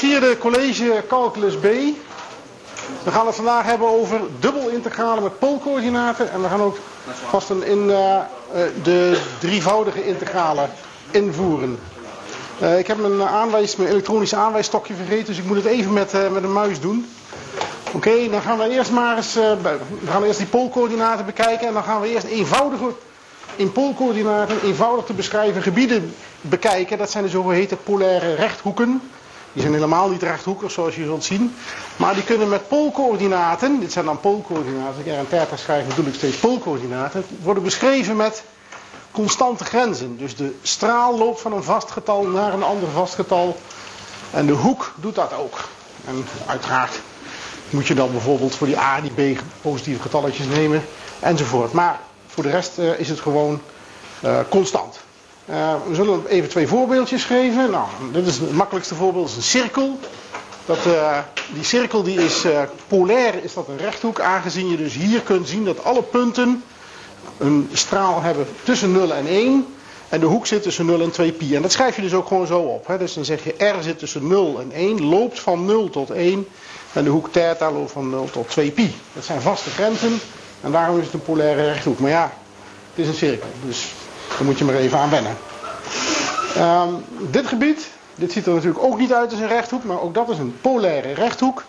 [0.00, 1.62] vierde college Calculus B.
[3.02, 6.30] We gaan het vandaag hebben over dubbelintegralen met poolcoördinaten.
[6.30, 6.76] En we gaan ook
[7.28, 8.16] vast een in uh,
[8.82, 10.70] de drievoudige integralen
[11.10, 11.78] invoeren.
[12.62, 16.12] Uh, ik heb mijn, aanwijs, mijn elektronische aanwijsstokje vergeten, dus ik moet het even met,
[16.32, 17.06] met een muis doen.
[17.92, 21.84] Oké, dan gaan we eerst maar eens, we gaan eerst die poolcoördinaten bekijken en dan
[21.84, 22.92] gaan we eerst eenvoudige,
[23.56, 26.98] in poolcoördinaten eenvoudig te beschrijven gebieden bekijken.
[26.98, 29.00] Dat zijn de zogeheten polaire rechthoeken.
[29.52, 31.54] Die zijn helemaal niet rechthoekig zoals je zult zien.
[31.96, 36.06] Maar die kunnen met poolcoördinaten, dit zijn dan poolcoördinaten, ik er een theta schrijf bedoel
[36.06, 38.42] ik steeds poolcoördinaten, worden beschreven met
[39.10, 40.16] constante grenzen.
[40.16, 43.56] Dus de straal loopt van een vast getal naar een ander vast getal.
[44.30, 45.68] En de hoek doet dat ook.
[46.06, 47.00] En uiteraard
[47.70, 50.84] moet je dan bijvoorbeeld voor die a, die b positieve getalletjes nemen
[51.20, 51.72] enzovoort.
[51.72, 53.60] Maar voor de rest uh, is het gewoon
[54.24, 55.00] uh, constant.
[55.50, 57.70] Uh, we zullen even twee voorbeeldjes geven.
[57.70, 59.98] Nou, dit is het makkelijkste voorbeeld, is een cirkel.
[60.66, 60.78] Dat,
[61.54, 62.44] die cirkel die is
[62.86, 66.62] polair, is dat een rechthoek, aangezien je dus hier kunt zien dat alle punten
[67.38, 69.66] een straal hebben tussen 0 en 1.
[70.08, 71.54] En de hoek zit tussen 0 en 2 pi.
[71.54, 72.86] En dat schrijf je dus ook gewoon zo op.
[72.86, 72.98] Hè?
[72.98, 76.46] Dus dan zeg je R zit tussen 0 en 1, loopt van 0 tot 1.
[76.92, 78.94] En de hoek theta loopt van 0 tot 2 pi.
[79.12, 80.20] Dat zijn vaste grenzen.
[80.60, 81.98] En daarom is het een polaire rechthoek.
[81.98, 82.32] Maar ja,
[82.94, 83.48] het is een cirkel.
[83.66, 83.92] Dus
[84.40, 85.36] daar moet je maar even aan wennen.
[86.58, 89.84] Um, dit gebied, dit ziet er natuurlijk ook niet uit als een rechthoek.
[89.84, 91.64] Maar ook dat is een polaire rechthoek.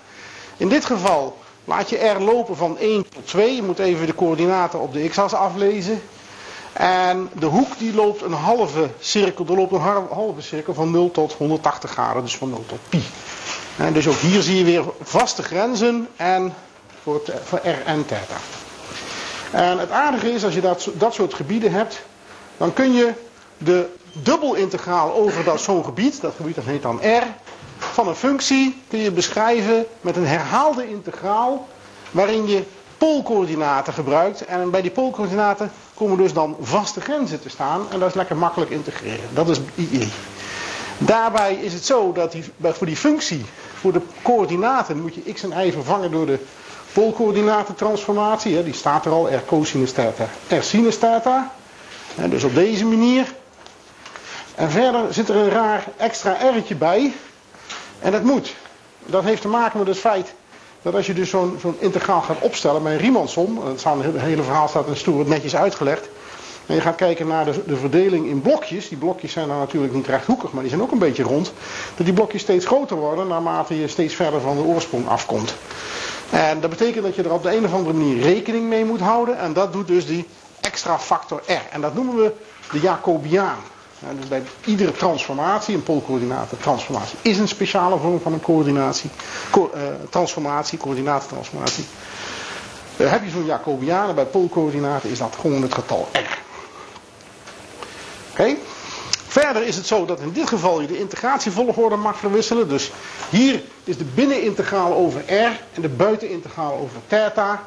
[0.58, 3.56] In dit geval laat je R lopen van 1 tot 2.
[3.56, 6.02] Je moet even de coördinaten op de x-as aflezen.
[6.74, 9.46] En de hoek die loopt een halve cirkel.
[9.46, 12.22] Er loopt een halve cirkel van 0 tot 180 graden.
[12.22, 13.04] Dus van 0 tot pi.
[13.78, 16.54] En dus ook hier zie je weer vaste grenzen en
[17.04, 18.38] voor, voor R en theta.
[19.52, 22.02] En het aardige is, als je dat, dat soort gebieden hebt,
[22.62, 23.14] dan kun je
[23.58, 27.24] de dubbelintegraal over dat zo'n gebied, dat gebied dat heet dan R,
[27.78, 31.68] van een functie kun je beschrijven met een herhaalde integraal,
[32.12, 32.64] waarin je
[32.98, 34.46] poolcoördinaten gebruikt.
[34.46, 37.82] En bij die poolcoördinaten komen dus dan vaste grenzen te staan.
[37.92, 39.30] En dat is lekker makkelijk integreren.
[39.34, 40.08] Dat is IE.
[40.98, 43.46] Daarbij is het zo dat die, voor die functie,
[43.80, 46.40] voor de coördinaten, moet je x en y vervangen door de
[46.94, 48.64] poolcoördinatentransformatie.
[48.64, 50.98] Die staat er al, r cosinus theta, r sinus
[52.16, 52.28] theta.
[52.28, 53.34] Dus op deze manier.
[54.56, 57.14] En verder zit er een raar extra r'tje bij.
[58.00, 58.56] En dat moet.
[59.06, 60.34] Dat heeft te maken met het feit
[60.82, 64.88] dat als je dus zo'n integraal gaat opstellen bij een Riemannsom, het hele verhaal staat
[64.88, 66.10] in stoer netjes uitgelegd,
[66.66, 69.94] en je gaat kijken naar de, de, verdeling in blokjes, die blokjes zijn dan natuurlijk
[69.94, 71.54] niet rechthoekig, maar die zijn ook een beetje rond,
[71.96, 75.54] dat die blokjes steeds groter worden naarmate je steeds verder van de oorsprong afkomt.
[76.30, 79.00] En dat betekent dat je er op de een of andere manier rekening mee moet
[79.00, 80.28] houden, en dat doet dus die
[80.62, 81.62] extra factor R.
[81.72, 82.34] En dat noemen we
[82.72, 83.60] de Jacobiaan.
[84.00, 89.10] Ja, dus bij iedere transformatie, een poolcoördinatentransformatie, is een speciale vorm van een coördinatie,
[89.52, 91.86] co uh, transformatie, coördinatentransformatie.
[92.98, 96.40] Uh, heb je zo'n Jacobiaan bij poolcoördinaten is dat gewoon het getal R.
[98.32, 98.56] Oké?
[99.28, 102.70] Verder is het zo dat in dit geval je de integratievolgorde mag verwisselen.
[102.70, 102.92] Dus
[103.30, 107.64] hier is de binnenintegraal over R en de buitenintegraal over theta.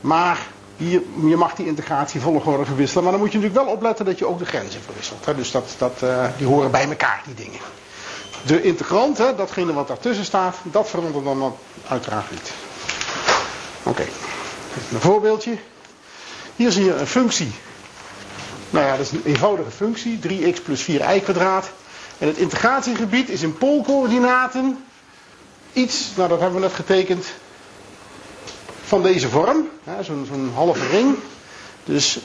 [0.00, 0.46] Maar
[0.80, 3.02] hier, je mag die integratievolgorde verwisselen.
[3.02, 5.24] Maar dan moet je natuurlijk wel opletten dat je ook de grenzen verwisselt.
[5.24, 5.34] Hè?
[5.34, 7.60] Dus dat, dat, uh, die horen bij elkaar, die dingen.
[8.46, 11.56] De integrant, hè, datgene wat daartussen staat, dat verandert dan
[11.88, 12.52] uiteraard niet.
[13.82, 14.04] Oké,
[14.92, 15.56] een voorbeeldje.
[16.56, 17.52] Hier zie je een functie.
[18.70, 21.70] Nou ja, dat is een eenvoudige functie, 3x plus 4y kwadraat.
[22.18, 24.84] En het integratiegebied is in poolcoördinaten
[25.72, 27.26] iets, nou dat hebben we net getekend,
[28.90, 29.68] van deze vorm.
[30.00, 31.14] Zo'n zo halve ring.
[31.84, 32.18] Dus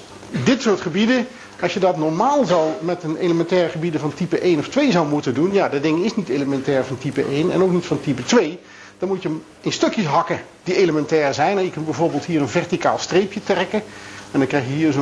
[0.44, 1.28] dit soort gebieden,
[1.62, 5.08] als je dat normaal zou met een elementair gebieden van type 1 of 2 zou
[5.08, 5.54] moeten doen.
[5.54, 8.60] Ja, dat ding is niet elementair van type 1 en ook niet van type 2.
[8.98, 11.58] Dan moet je hem in stukjes hakken die elementair zijn.
[11.58, 13.84] En je kunt bijvoorbeeld hier een verticaal streepje trekken.
[14.32, 14.94] En dan krijg je hier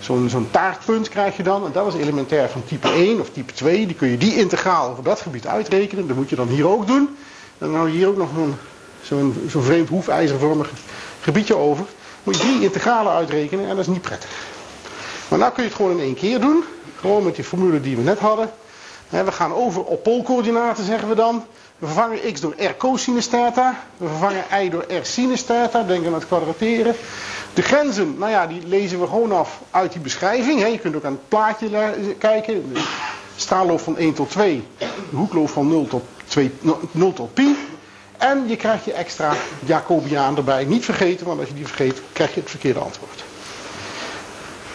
[0.00, 1.64] zo'n taartpunt krijg je dan.
[1.64, 3.86] En dat is elementair van type 1 of type 2.
[3.86, 6.06] Die kun je die integraal over dat gebied uitrekenen.
[6.06, 7.16] Dat moet je dan hier ook doen.
[7.58, 8.32] En dan hou je hier ook nog
[9.06, 10.70] zo'n zo'n vreemd hoefijzervormig
[11.20, 11.84] gebiedje over.
[12.22, 14.30] Moet je drie integralen uitrekenen en dat is niet prettig.
[15.28, 16.64] Maar nou kun je het gewoon in één keer doen.
[17.00, 18.50] Gewoon met die formule die we net hadden.
[19.08, 21.44] We gaan over op poolcoördinaten zeggen we dan.
[21.78, 23.80] We vervangen x door r cosinus theta.
[23.96, 25.82] We vervangen y door r sinus theta.
[25.82, 26.94] Denk aan het kwadrateren.
[27.54, 30.68] De grenzen, nou ja, die lezen we gewoon af uit die beschrijving.
[30.68, 31.68] Je kunt ook aan het plaatje
[32.18, 32.72] kijken.
[32.72, 32.80] De
[33.36, 34.66] straalloof van 1 tot 2.
[34.78, 34.86] De
[35.16, 36.52] hoekloof van 0 tot, 2,
[36.90, 37.56] 0 tot pi.
[38.30, 39.32] En je krijgt je extra
[39.64, 40.64] Jacobiaan erbij.
[40.64, 43.24] Niet vergeten, want als je die vergeet, krijg je het verkeerde antwoord.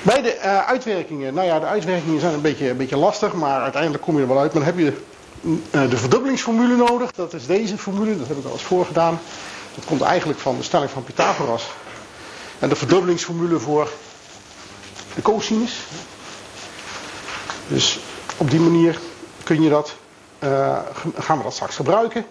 [0.02, 3.62] Bij de uh, uitwerkingen, nou ja, de uitwerkingen zijn een beetje, een beetje lastig, maar
[3.62, 4.54] uiteindelijk kom je er wel uit.
[4.54, 5.02] Maar dan heb je
[5.72, 7.12] uh, de verdubbelingsformule nodig.
[7.12, 9.20] Dat is deze formule, dat heb ik al eens voorgedaan.
[9.76, 11.72] Dat komt eigenlijk van de stelling van Pythagoras.
[12.60, 13.90] En de verdubbelingsformule voor
[15.16, 15.80] de cosinus.
[17.68, 18.00] Dus
[18.38, 19.00] op die manier
[19.44, 19.96] kun je dat,
[20.40, 20.78] uh,
[21.18, 22.26] gaan we dat straks gebruiken.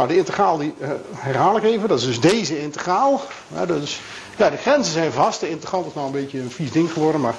[0.00, 1.88] Nou, de integraal die uh, herhaal ik even.
[1.88, 3.22] Dat is dus deze integraal.
[3.54, 4.00] Ja, dus,
[4.36, 5.40] ja, de grenzen zijn vast.
[5.40, 7.20] De integrant is nou een beetje een vies ding geworden.
[7.20, 7.34] Maar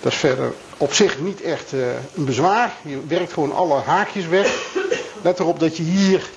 [0.00, 1.86] dat is verder op zich niet echt uh,
[2.16, 2.72] een bezwaar.
[2.82, 4.74] Je werkt gewoon alle haakjes weg.
[5.22, 6.30] Let erop dat je hier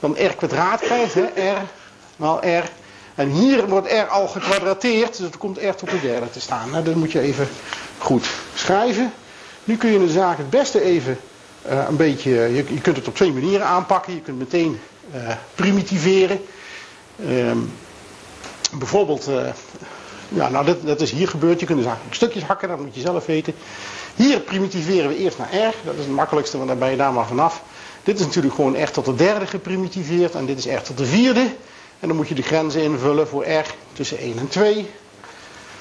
[0.00, 1.14] dan r kwadraat krijgt.
[1.14, 1.52] Hè?
[1.52, 1.66] r
[2.16, 2.70] maal r.
[3.14, 5.16] En hier wordt r al gekwadrateerd.
[5.16, 6.70] Dus het komt r tot de derde te staan.
[6.70, 7.48] Nou, dat moet je even
[7.98, 9.12] goed schrijven.
[9.64, 11.18] Nu kun je de zaak het beste even
[11.66, 14.14] uh, een beetje, je, je, kunt het op twee manieren aanpakken.
[14.14, 14.80] Je kunt meteen
[15.54, 16.40] primitiveren.
[17.16, 17.52] Uh,
[18.78, 19.48] bijvoorbeeld, uh,
[20.28, 21.60] ja, nou dat, dat, is hier gebeurd.
[21.60, 23.54] Je kunt dus eigenlijk stukjes hakken, dat moet je zelf weten.
[24.16, 25.74] Hier primitiveren we eerst naar r.
[25.84, 27.62] Dat is het makkelijkste, want dan ben je daar maar vanaf.
[28.02, 30.34] Dit is natuurlijk gewoon r tot de derde geprimitiveerd.
[30.34, 31.54] En dit is r tot de vierde.
[32.00, 34.90] En dan moet je de grenzen invullen voor r tussen 1 en 2.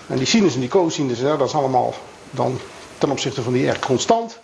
[0.08, 1.94] En die sinus en die cosinus, dat is allemaal
[2.31, 2.60] dan
[2.98, 4.40] ten opzichte van die r constant.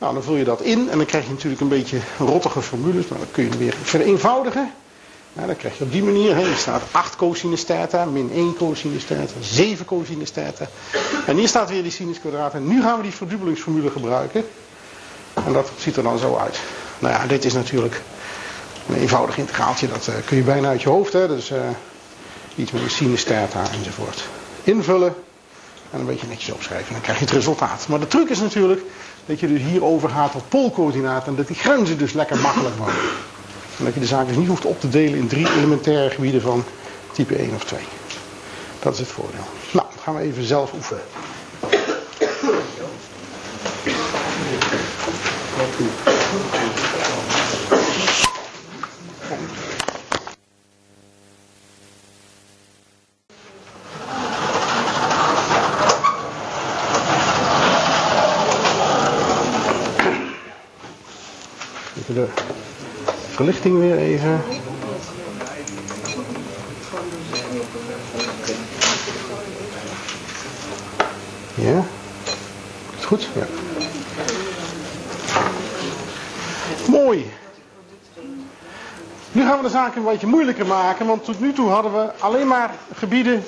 [0.00, 3.08] Nou, dan vul je dat in en dan krijg je natuurlijk een beetje rottige formules,
[3.08, 4.72] maar dan kun je weer vereenvoudigen.
[5.32, 8.56] Nou, dan krijg je op die manier, hè, er staat 8 cosinus theta, min 1
[8.56, 10.68] cosinus theta, 7 cosinus theta.
[11.26, 12.54] En hier staat weer die sinus kwadraat.
[12.54, 14.44] En nu gaan we die verdubbelingsformule gebruiken.
[15.46, 16.60] En dat ziet er dan zo uit.
[16.98, 18.02] Nou ja, dit is natuurlijk
[18.88, 21.12] een eenvoudig integraaltje, dat uh, kun je bijna uit je hoofd.
[21.12, 21.58] Hè, dus uh,
[22.54, 24.28] iets met sinus theta enzovoort.
[24.64, 25.14] Invullen
[25.90, 26.86] en een beetje netjes opschrijven.
[26.86, 27.86] En dan krijg je het resultaat.
[27.88, 28.82] Maar de truc is natuurlijk
[29.26, 33.00] dat je dus hier overgaat op poolcoördinaten en dat die grenzen dus lekker makkelijk worden.
[33.78, 36.40] En dat je de zaak dus niet hoeft op te delen in drie elementaire gebieden
[36.40, 36.64] van
[37.12, 37.80] type 1 of 2.
[38.78, 39.44] Dat is het voordeel.
[39.72, 41.02] Nou, gaan we even zelf oefenen.
[63.40, 64.40] Verlichting weer even.
[71.54, 71.84] Ja?
[72.98, 73.28] Is goed?
[73.34, 73.46] Ja.
[76.86, 77.30] Mooi.
[79.32, 82.10] Nu gaan we de zaak een beetje moeilijker maken, want tot nu toe hadden we
[82.18, 83.44] alleen maar gebieden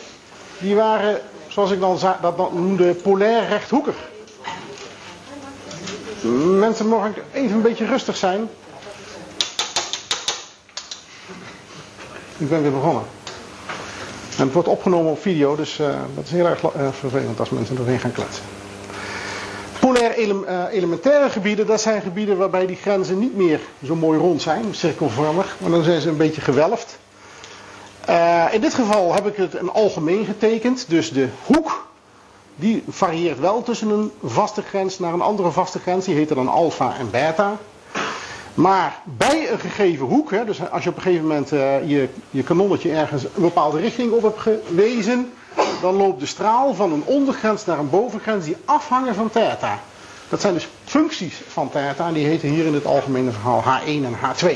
[0.59, 3.97] die waren, zoals ik dan dat noemde, polair rechthoekig.
[6.59, 8.49] Mensen mogen even een beetje rustig zijn.
[12.43, 13.03] Ik ben weer begonnen.
[14.37, 17.51] En het wordt opgenomen op video, dus uh, dat is heel erg uh, vervelend als
[17.51, 18.45] mensen erin gaan kletsen.
[19.81, 24.43] Polair uh, elementaire gebieden, dat zijn gebieden waarbij die grenzen niet meer zo mooi rond
[24.43, 26.99] zijn, cirkelvormig, maar dan zijn ze een beetje gewelfd.
[28.53, 31.87] in dit geval heb ik het een algemeen getekend, dus de hoek
[32.57, 36.05] die varieert wel tussen een vaste grens naar een andere vaste grens.
[36.05, 37.59] Die heette dan alfa en beta.
[38.55, 42.09] Maar bij een gegeven hoek, hè, dus als je op een gegeven moment uh, je,
[42.31, 45.33] je kanonnetje ergens een bepaalde richting op hebt gewezen,
[45.81, 49.79] dan loopt de straal van een ondergrens naar een bovengrens die afhangen van theta.
[50.29, 53.87] Dat zijn dus functies van theta en die heten hier in het algemene verhaal H1
[53.87, 54.47] en H2.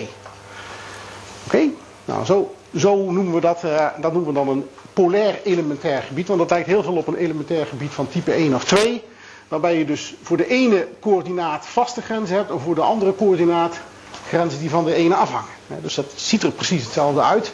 [1.47, 1.69] Oké,
[2.05, 6.29] nou zo, zo noemen we dat, uh, dat noemen we dan een polair elementair gebied,
[6.29, 9.03] want dat lijkt heel veel op een elementair gebied van type 1 of 2.
[9.49, 13.77] Waarbij je dus voor de ene coördinaat vaste grenzen hebt en voor de andere coördinaat
[14.29, 15.51] grenzen die van de ene afhangen.
[15.83, 17.53] Dus dat ziet er precies hetzelfde uit.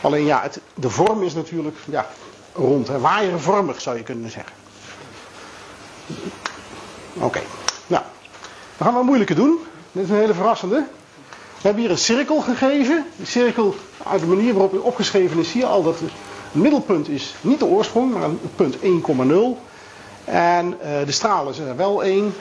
[0.00, 2.06] Alleen ja, het, de vorm is natuurlijk ja,
[2.52, 4.52] rond, hè, waaiervormig zou je kunnen zeggen.
[7.14, 7.40] Oké,
[7.86, 8.02] nou,
[8.76, 9.58] dan gaan we een moeilijke doen.
[9.92, 10.84] Dit is een hele verrassende.
[11.28, 13.06] We hebben hier een cirkel gegeven.
[13.16, 13.74] De cirkel,
[14.06, 16.10] uit de manier waarop het opgeschreven is, zie je al dat het
[16.52, 18.82] middelpunt is niet de oorsprong, maar het punt 1,0.
[20.24, 22.34] En uh, de straal is er wel 1.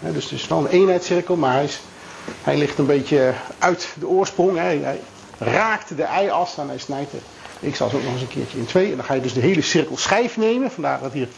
[0.00, 1.80] dus het is wel een eenheidscirkel, maar hij, is,
[2.42, 4.56] hij ligt een beetje uit de oorsprong.
[4.56, 4.62] Hè.
[4.62, 5.00] Hij
[5.38, 7.10] raakt de y-as en hij snijdt
[7.60, 8.90] de x-as ook nog eens een keertje in twee.
[8.90, 10.70] En dan ga je dus de hele cirkel schijf nemen.
[10.70, 11.28] Vandaar dat hier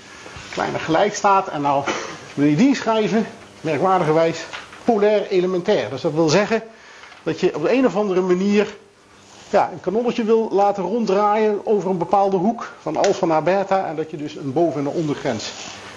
[0.52, 1.48] kleine gelijk staat.
[1.48, 1.84] En nou
[2.34, 3.26] wil je die schrijven,
[3.60, 4.44] merkwaardigerwijs,
[4.84, 5.90] polair elementair.
[5.90, 6.62] Dus dat wil zeggen
[7.22, 8.66] dat je op de een of andere manier
[9.50, 13.96] ja, een kanonnetje wil laten ronddraaien over een bepaalde hoek van alfa naar beta en
[13.96, 15.52] dat je dus een boven- en een ondergrens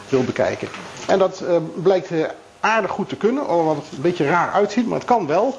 [0.10, 0.68] wil bekijken.
[1.08, 2.26] En dat uh, blijkt uh,
[2.60, 5.58] aardig goed te kunnen, alhoewel het een beetje raar uitziet, maar het kan wel.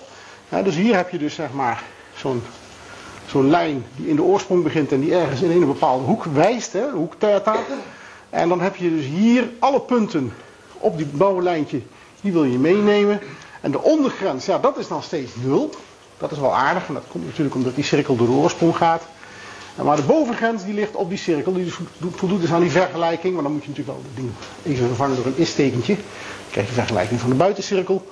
[0.64, 1.82] Dus hier heb je dus zeg maar
[2.16, 2.42] zo'n
[3.26, 6.72] zo'n lijn die in de oorsprong begint en die ergens in een bepaalde hoek wijst,
[6.72, 7.56] hè, hoek theta.
[8.30, 10.32] En dan heb je dus hier alle punten
[10.78, 11.80] op die blauwe lijntje,
[12.20, 13.20] die wil je meenemen.
[13.60, 15.70] En de ondergrens, ja, dat is dan steeds 0.
[16.24, 19.02] Dat is wel aardig, en dat komt natuurlijk omdat die cirkel door de oorsprong gaat.
[19.82, 21.78] Maar de bovengrens die ligt op die cirkel, die dus
[22.14, 23.34] voldoet dus aan die vergelijking.
[23.34, 24.30] Maar dan moet je natuurlijk wel het ding
[24.62, 25.94] even vervangen door een is-tekentje.
[25.94, 26.04] Dan
[26.50, 28.06] krijg je vergelijking van de buitencirkel.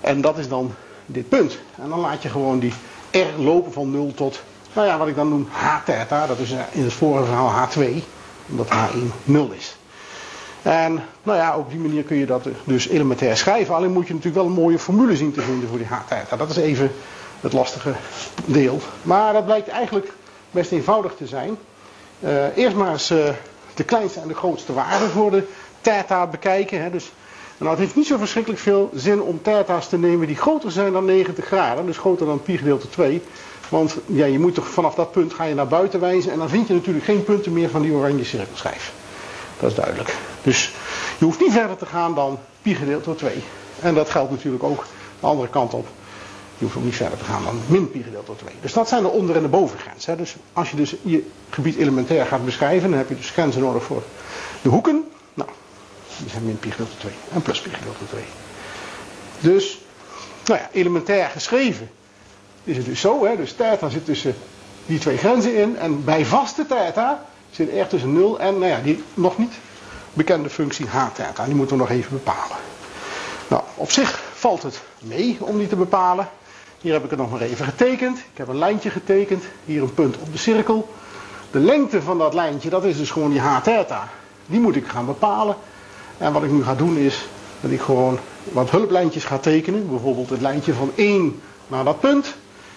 [0.00, 0.74] En dat is dan
[1.06, 1.58] dit punt.
[1.82, 2.72] En dan laat je gewoon die
[3.10, 4.42] R lopen van 0 tot,
[4.72, 6.26] nou ja, wat ik dan noem H theta.
[6.26, 8.02] Dat is in het vorige verhaal H2,
[8.50, 9.76] omdat H1 0 is.
[10.62, 13.74] En nou ja, op die manier kun je dat dus elementair schrijven.
[13.74, 16.36] Alleen moet je natuurlijk wel een mooie formule zien te vinden voor die H theta.
[16.36, 16.90] Dat is even
[17.40, 17.92] het lastige
[18.44, 18.80] deel.
[19.02, 20.12] Maar dat blijkt eigenlijk
[20.50, 21.58] best eenvoudig te zijn.
[22.20, 23.28] Uh, eerst maar eens uh,
[23.74, 25.46] de kleinste en de grootste waarde voor de
[25.80, 26.82] theta bekijken.
[26.82, 26.90] Hè.
[26.90, 27.12] Dus,
[27.56, 30.92] nou, het heeft niet zo verschrikkelijk veel zin om theta's te nemen die groter zijn
[30.92, 31.86] dan 90 graden.
[31.86, 33.22] Dus groter dan pi gedeelte 2.
[33.68, 36.32] Want ja, je moet toch vanaf dat punt ga je naar buiten wijzen.
[36.32, 38.92] En dan vind je natuurlijk geen punten meer van die oranje cirkelschijf.
[39.60, 40.14] Dat is duidelijk.
[40.42, 40.72] Dus
[41.18, 43.42] je hoeft niet verder te gaan dan pi gedeeld door 2.
[43.80, 44.84] En dat geldt natuurlijk ook
[45.20, 45.86] de andere kant op.
[46.58, 48.54] Je hoeft ook niet verder te gaan dan min pi gedeeld door 2.
[48.60, 50.04] Dus dat zijn de onder- en de bovengrens.
[50.04, 53.82] Dus als je dus je gebied elementair gaat beschrijven, dan heb je dus grenzen nodig
[53.82, 54.02] voor
[54.62, 55.08] de hoeken.
[55.34, 55.48] Nou,
[56.16, 58.22] die zijn min pi gedeeld door 2 en plus pi gedeeld door 2.
[59.40, 59.80] Dus,
[60.44, 61.90] nou ja, elementair geschreven
[62.64, 63.24] is het dus zo.
[63.24, 63.36] Hè.
[63.36, 64.34] Dus theta zit tussen
[64.86, 65.76] die twee grenzen in.
[65.76, 69.52] En bij vaste theta zit er tussen 0 en, nou ja, die nog niet
[70.12, 71.44] bekende functie h theta.
[71.44, 72.56] Die moeten we nog even bepalen.
[73.48, 76.28] Nou, op zich valt het mee om die te bepalen.
[76.80, 78.18] Hier heb ik het nog maar even getekend.
[78.18, 79.44] Ik heb een lijntje getekend.
[79.64, 80.88] Hier een punt op de cirkel.
[81.50, 84.08] De lengte van dat lijntje, dat is dus gewoon die h theta.
[84.46, 85.56] Die moet ik gaan bepalen.
[86.18, 87.26] En wat ik nu ga doen is
[87.60, 89.88] dat ik gewoon wat hulplijntjes ga tekenen.
[89.88, 92.34] Bijvoorbeeld het lijntje van 1 naar dat punt.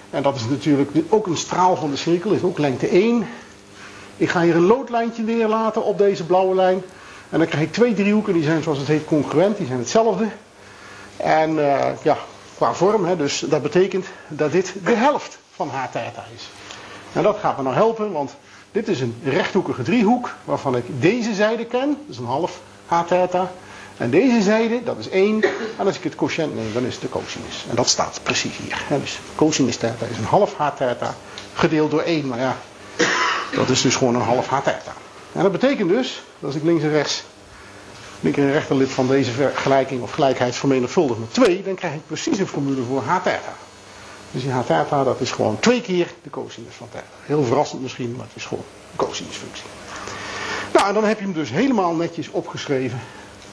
[0.09, 3.27] En dat is natuurlijk ook een straal van de cirkel, is ook lengte 1.
[4.17, 6.81] Ik ga hier een loodlijntje neerlaten op deze blauwe lijn.
[7.29, 10.27] En dan krijg ik twee driehoeken, die zijn zoals het heet congruent, die zijn hetzelfde.
[11.17, 12.17] En uh, ja,
[12.61, 16.49] qua vorm, hè, dus dat betekent dat dit de helft van h theta is.
[17.13, 18.35] En dat gaat me nou helpen, want
[18.71, 23.51] dit is een rechthoekige driehoek waarvan ik deze zijde ken, is een half h theta.
[23.97, 25.43] En deze zijde, dat is 1.
[25.77, 27.65] En als ik het quotient neem, dan is het de cosinus.
[27.69, 28.83] En dat staat precies hier.
[28.87, 28.99] Hè.
[28.99, 31.15] Dus cosinus theta is een half h theta
[31.53, 32.27] gedeeld door 1.
[32.27, 32.57] Maar ja,
[33.55, 34.93] dat is dus gewoon een half h theta.
[35.31, 37.23] En dat betekent dus, als ik links en rechts
[38.21, 42.39] linker en rechterlid van deze vergelijking of gelijkheid vermenigvuldig met 2, dan krijg ik precies
[42.39, 43.53] een formule voor h theta.
[44.31, 47.05] Dus die h theta, dat is gewoon twee keer de cosinus van theta.
[47.21, 49.65] Heel verrassend misschien, maar het is gewoon een cosinusfunctie.
[50.73, 52.99] Nou, en dan heb je hem dus helemaal netjes opgeschreven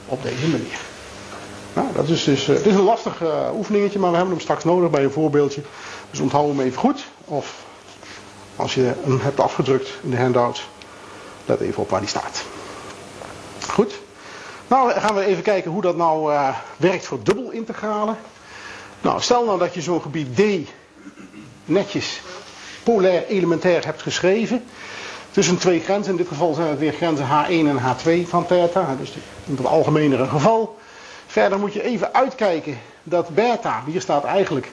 [0.07, 0.79] op deze manier.
[1.75, 4.43] Nou, dat is dus, uh, het is een lastig uh, oefeningetje, maar we hebben hem
[4.43, 5.63] straks nodig bij een voorbeeldje.
[6.11, 7.05] Dus onthoud hem even goed.
[7.25, 7.65] Of
[8.57, 10.69] als je hem hebt afgedrukt in de handout,
[11.47, 12.45] let even op waar die staat.
[13.69, 13.93] Goed.
[14.69, 18.17] Nou gaan we even kijken hoe dat nou uh, werkt voor dubbelintegralen.
[19.01, 20.71] Nou, stel nou dat je zo'n gebied D
[21.65, 22.21] netjes
[22.83, 24.65] polair elementair hebt geschreven.
[25.31, 28.97] Tussen twee grenzen, in dit geval zijn het weer grenzen H1 en H2 van theta.
[28.99, 29.13] Dus
[29.45, 30.79] in het algemenere geval.
[31.27, 34.73] Verder moet je even uitkijken dat beta, hier staat eigenlijk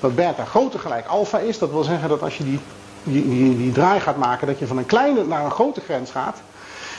[0.00, 1.58] dat beta groter gelijk alfa is.
[1.58, 2.60] Dat wil zeggen dat als je die,
[3.02, 6.36] die, die draai gaat maken, dat je van een kleine naar een grote grens gaat.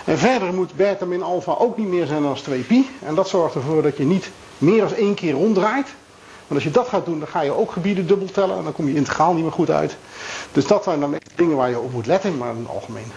[0.08, 2.90] En verder moet beta min alfa ook niet meer zijn dan 2 pi.
[3.06, 5.88] En dat zorgt ervoor dat je niet meer dan één keer ronddraait.
[6.48, 8.58] Want als je dat gaat doen, dan ga je ook gebieden dubbel tellen.
[8.58, 9.98] En dan kom je integraal niet meer goed uit.
[10.52, 12.38] Dus dat zijn dan dingen waar je op moet letten.
[12.38, 13.12] Maar in het algemeen,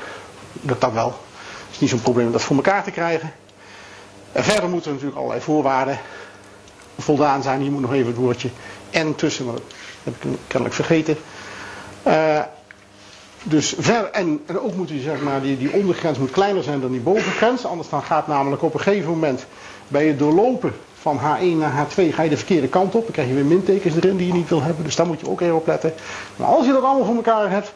[0.53, 1.07] dat dat wel.
[1.07, 3.33] Het is niet zo'n probleem om dat voor elkaar te krijgen.
[4.33, 5.99] En verder moeten er natuurlijk allerlei voorwaarden
[6.99, 7.61] voldaan zijn.
[7.61, 8.51] Hier moet nog even het woordje
[8.91, 9.65] en tussen, maar dat
[10.03, 11.17] heb ik kennelijk vergeten.
[12.07, 12.41] Uh,
[13.43, 16.91] dus ver, en, ook moet je zeg maar, die, die ondergrens moet kleiner zijn dan
[16.91, 17.65] die bovengrens.
[17.65, 19.47] Anders dan gaat namelijk op een gegeven moment
[19.89, 23.03] bij het doorlopen van H1 naar H2 ga je de verkeerde kant op.
[23.03, 24.85] Dan krijg je weer mintekens erin die je niet wil hebben.
[24.85, 25.93] Dus daar moet je ook even op letten.
[26.37, 27.73] Maar als je dat allemaal voor elkaar hebt,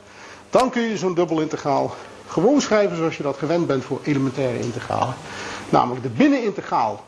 [0.51, 1.95] dan kun je zo'n dubbelintegraal
[2.27, 5.15] gewoon schrijven zoals je dat gewend bent voor elementaire integralen.
[5.69, 7.05] Namelijk de binnenintegraal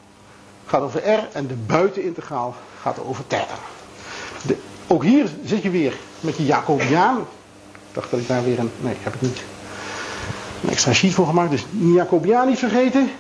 [0.67, 3.25] gaat over R en de buitenintegraal gaat over.
[4.43, 7.27] De, ook hier zit je weer met je Jacobiaan.
[7.97, 8.71] Dacht dat ik daar weer een.
[8.81, 9.43] Nee, heb ik niet.
[10.63, 11.51] Een extra sheet voor gemaakt.
[11.51, 13.11] Dus Jacobiaan niet vergeten.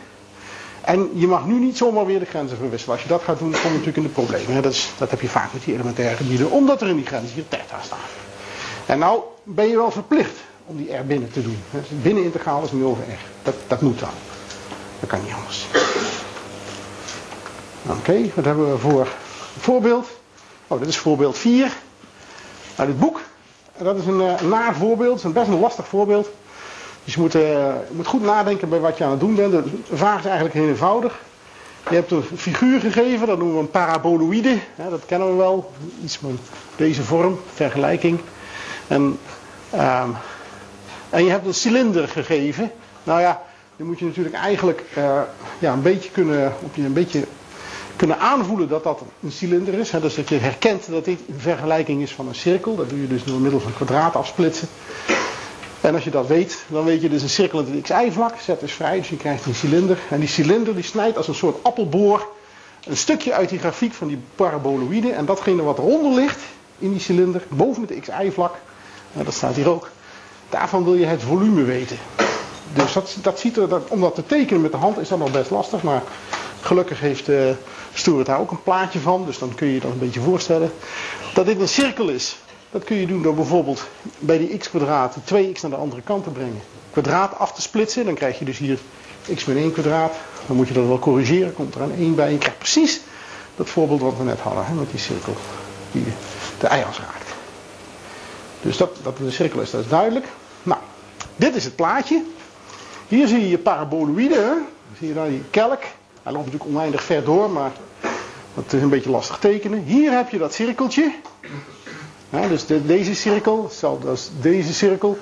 [0.80, 2.94] En je mag nu niet zomaar weer de grenzen verwisselen.
[2.94, 4.62] Als je dat gaat doen, kom je natuurlijk in de problemen.
[4.62, 7.34] Dat, is, dat heb je vaak met die elementaire gebieden, omdat er in die grenzen
[7.34, 7.98] hier theta staan.
[8.86, 11.58] En nou ben je wel verplicht om die R binnen te doen.
[11.70, 13.18] Dus binnenintegraal is nu over R.
[13.42, 14.08] Dat, dat moet dan.
[15.00, 15.66] Dat kan niet anders.
[17.86, 19.08] Oké, wat hebben we voor
[19.58, 20.08] voorbeeld?
[20.66, 21.72] Oh, dit is voorbeeld 4
[22.76, 23.20] uit het boek.
[23.78, 26.28] Dat is een, een naar voorbeeld, een best een lastig voorbeeld.
[27.04, 29.52] Dus je moet, je moet goed nadenken bij wat je aan het doen bent.
[29.52, 31.18] De vraag is eigenlijk heel eenvoudig.
[31.88, 34.58] Je hebt een figuur gegeven, dat noemen we een paraboloïde.
[34.90, 35.72] dat kennen we wel.
[36.04, 36.38] Iets van
[36.76, 38.20] deze vorm, vergelijking.
[38.86, 39.18] En,
[39.70, 40.10] ehm,
[41.10, 42.70] en je hebt een cilinder gegeven.
[43.02, 43.42] Nou ja,
[43.76, 45.20] dan moet je natuurlijk eigenlijk uh,
[45.58, 47.24] ja, een beetje kunnen, op je een beetje
[47.96, 49.90] kunnen aanvoelen dat dat een cilinder is.
[49.90, 50.00] Hè?
[50.00, 52.76] Dus dat je herkent dat dit een vergelijking is van een cirkel.
[52.76, 54.68] Dat doe je dus door middel van kwadraat afsplitsen.
[55.80, 58.34] En als je dat weet, dan weet je dus een cirkel in het xy-vlak.
[58.40, 59.98] Z is vrij, dus je krijgt een cilinder.
[60.10, 62.28] En die cilinder die snijdt als een soort appelboor
[62.86, 65.12] een stukje uit die grafiek van die paraboloïde.
[65.12, 66.40] En datgene wat eronder ligt
[66.78, 68.54] in die cilinder, boven het xy-vlak,
[69.12, 69.90] dat staat hier ook.
[70.50, 71.98] Daarvan wil je het volume weten.
[72.74, 75.18] Dus dat, dat ziet er, dat, om dat te tekenen met de hand is dat
[75.18, 75.82] nog best lastig.
[75.82, 76.02] Maar
[76.60, 77.50] gelukkig heeft uh,
[77.98, 79.26] Stuart daar ook een plaatje van.
[79.26, 80.72] Dus dan kun je je dat een beetje voorstellen.
[81.34, 82.36] Dat dit een cirkel is.
[82.70, 83.86] Dat kun je doen door bijvoorbeeld
[84.18, 86.60] bij die x kwadraat 2x naar de andere kant te brengen.
[86.90, 88.04] Kwadraat af te splitsen.
[88.04, 88.78] Dan krijg je dus hier
[89.34, 90.14] x min 1 kwadraat.
[90.46, 91.54] Dan moet je dat wel corrigeren.
[91.54, 92.32] Komt er een 1 bij.
[92.32, 93.00] Je krijgt precies
[93.56, 94.66] dat voorbeeld wat we net hadden.
[94.66, 95.34] Hè, met die cirkel
[95.92, 96.04] die
[96.58, 97.34] de y-as raakt.
[98.62, 100.26] Dus dat, dat een cirkel is, dat is duidelijk.
[100.62, 100.80] Nou,
[101.36, 102.22] dit is het plaatje.
[103.08, 104.62] Hier zie je je paraboloïde.
[104.98, 105.82] Zie je daar die kelk.
[106.26, 107.72] Hij loopt natuurlijk oneindig ver door, maar
[108.54, 109.82] dat is een beetje lastig tekenen.
[109.82, 111.12] Hier heb je dat cirkeltje.
[112.48, 115.18] dus deze cirkel, hetzelfde als deze cirkel.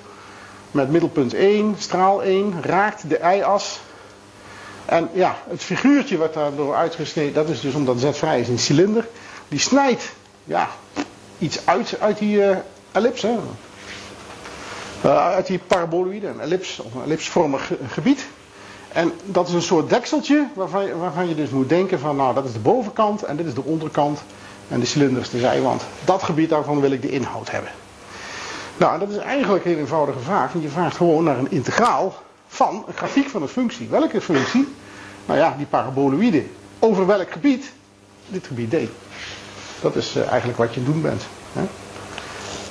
[0.70, 3.80] Met middelpunt 1, straal 1, raakt de y-as.
[4.84, 8.58] En ja, het figuurtje wat daardoor uitgesneden, dat is dus omdat z vrij is een
[8.58, 9.08] cilinder.
[9.48, 10.12] Die snijdt
[10.44, 10.68] ja,
[11.38, 12.36] iets uit uit die.
[12.36, 12.56] Uh,
[15.04, 18.26] uit die paraboloïde, een ellips of een ellipsvormig gebied.
[18.94, 22.34] En dat is een soort dekseltje waarvan je, waarvan je dus moet denken van nou
[22.34, 24.22] dat is de bovenkant en dit is de onderkant
[24.68, 25.82] en de cilinder is de zijwand.
[26.04, 27.70] Dat gebied daarvan wil ik de inhoud hebben.
[28.76, 30.52] Nou, dat is eigenlijk een heel eenvoudige vraag.
[30.52, 32.14] Want je vraagt gewoon naar een integraal
[32.46, 33.88] van een grafiek van een functie.
[33.88, 34.68] Welke functie?
[35.26, 36.44] Nou ja, die paraboloïde.
[36.78, 37.72] Over welk gebied?
[38.28, 38.74] Dit gebied D.
[39.80, 41.22] Dat is uh, eigenlijk wat je aan het doen bent.
[41.52, 41.62] Hè?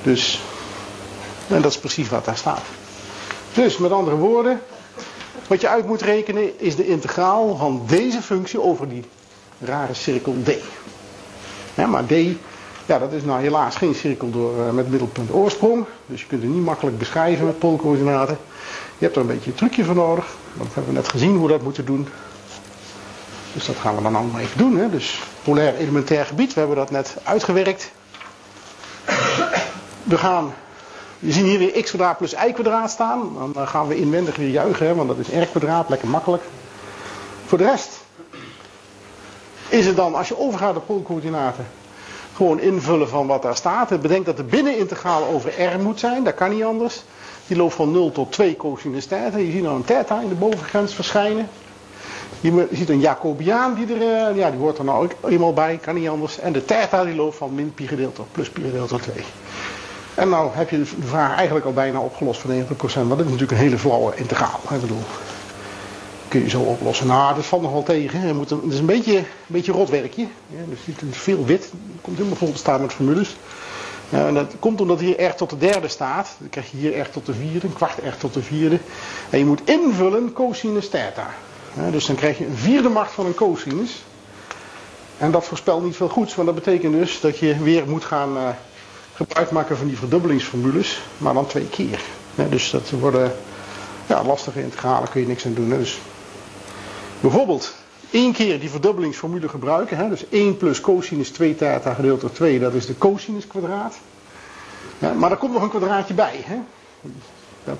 [0.04, 0.42] Dus,
[1.48, 2.62] en dat is precies wat daar staat.
[3.54, 4.62] Dus met andere woorden,
[5.48, 9.04] wat je uit moet rekenen is de integraal van deze functie over die
[9.60, 10.52] rare cirkel D.
[11.88, 12.12] Maar D,
[12.86, 15.86] ja, dat is nou helaas geen cirkel door, uh, met middelpunt oorsprong.
[16.06, 18.38] Dus je kunt het niet makkelijk beschrijven met poolcoördinaten.
[18.98, 20.26] Je hebt er een beetje een trucje voor nodig.
[20.58, 22.08] Hebben we net gezien hoe we dat moeten doen.
[23.54, 24.78] Dus dat gaan we dan allemaal even doen.
[24.78, 24.90] Hè.
[24.90, 27.92] Dus polair elementair gebied, we hebben dat net uitgewerkt.
[30.04, 30.54] We gaan,
[31.24, 33.52] we zien hier weer x kwadraat plus y kwadraat staan.
[33.54, 36.44] Dan gaan we inwendig weer juichen, want dat is r kwadraat, lekker makkelijk.
[37.46, 38.00] Voor de rest
[39.70, 41.66] is het dan, als je overgaat op poolcoördinaten,
[42.36, 44.02] gewoon invullen van wat daar staat.
[44.02, 47.04] Bedenk dat de binnenintegraal over r moet zijn, dat kan niet anders.
[47.48, 49.38] Die loopt van 0 tot 2 cosinus theta.
[49.38, 51.50] Je ziet nou een theta in de bovengrens verschijnen.
[52.40, 55.80] Je ziet een Jacobiaan, die, er, eh, ja, die hoort er nou ook eenmaal bij,
[55.82, 56.40] kan niet anders.
[56.40, 59.16] En de theta die loopt van min pi gedeeld tot plus pi gedeeld tot 2.
[60.16, 63.32] En nou heb je de vraag eigenlijk al bijna opgelost van 90%, want dit is
[63.32, 64.60] natuurlijk een hele flauwe integraal.
[64.70, 65.04] Ik bedoel,
[66.28, 67.08] kun je zo oplossen.
[67.08, 68.36] Nou, dat valt nog wel tegen.
[68.36, 70.28] Moet het is een beetje, een beetje rotwerkje.
[70.48, 71.72] Ja, dus is veel wit.
[72.02, 73.36] Komt helemaal vol te staan met formules.
[74.10, 76.36] Ja, en dat komt omdat hier R tot de derde staat.
[76.40, 78.80] Dan krijg je hier R tot de vierde, een kwart R tot de vierde.
[79.30, 81.34] En je moet invullen cosinus theta.
[81.92, 84.04] Dus dan krijg je een vierde macht van een cosinus.
[85.18, 88.38] En dat voorspelt niet veel goeds, want dat betekent dus dat je weer moet gaan
[88.38, 88.50] uh,
[89.14, 92.02] gebruik maken van die verdubbelingsformules, maar dan twee keer.
[92.50, 93.32] Dus dat worden
[94.08, 95.70] ja, lastige integralen, kun je niks aan doen.
[95.70, 96.00] Dus
[97.20, 97.74] bijvoorbeeld
[98.12, 100.10] één keer die verdubbelingsformule gebruiken.
[100.10, 103.96] Dus 1 plus cosinus 2 theta gedeeld door 2, dat is de cosinus kwadraat.
[105.18, 106.46] Maar er komt nog een kwadraatje bij.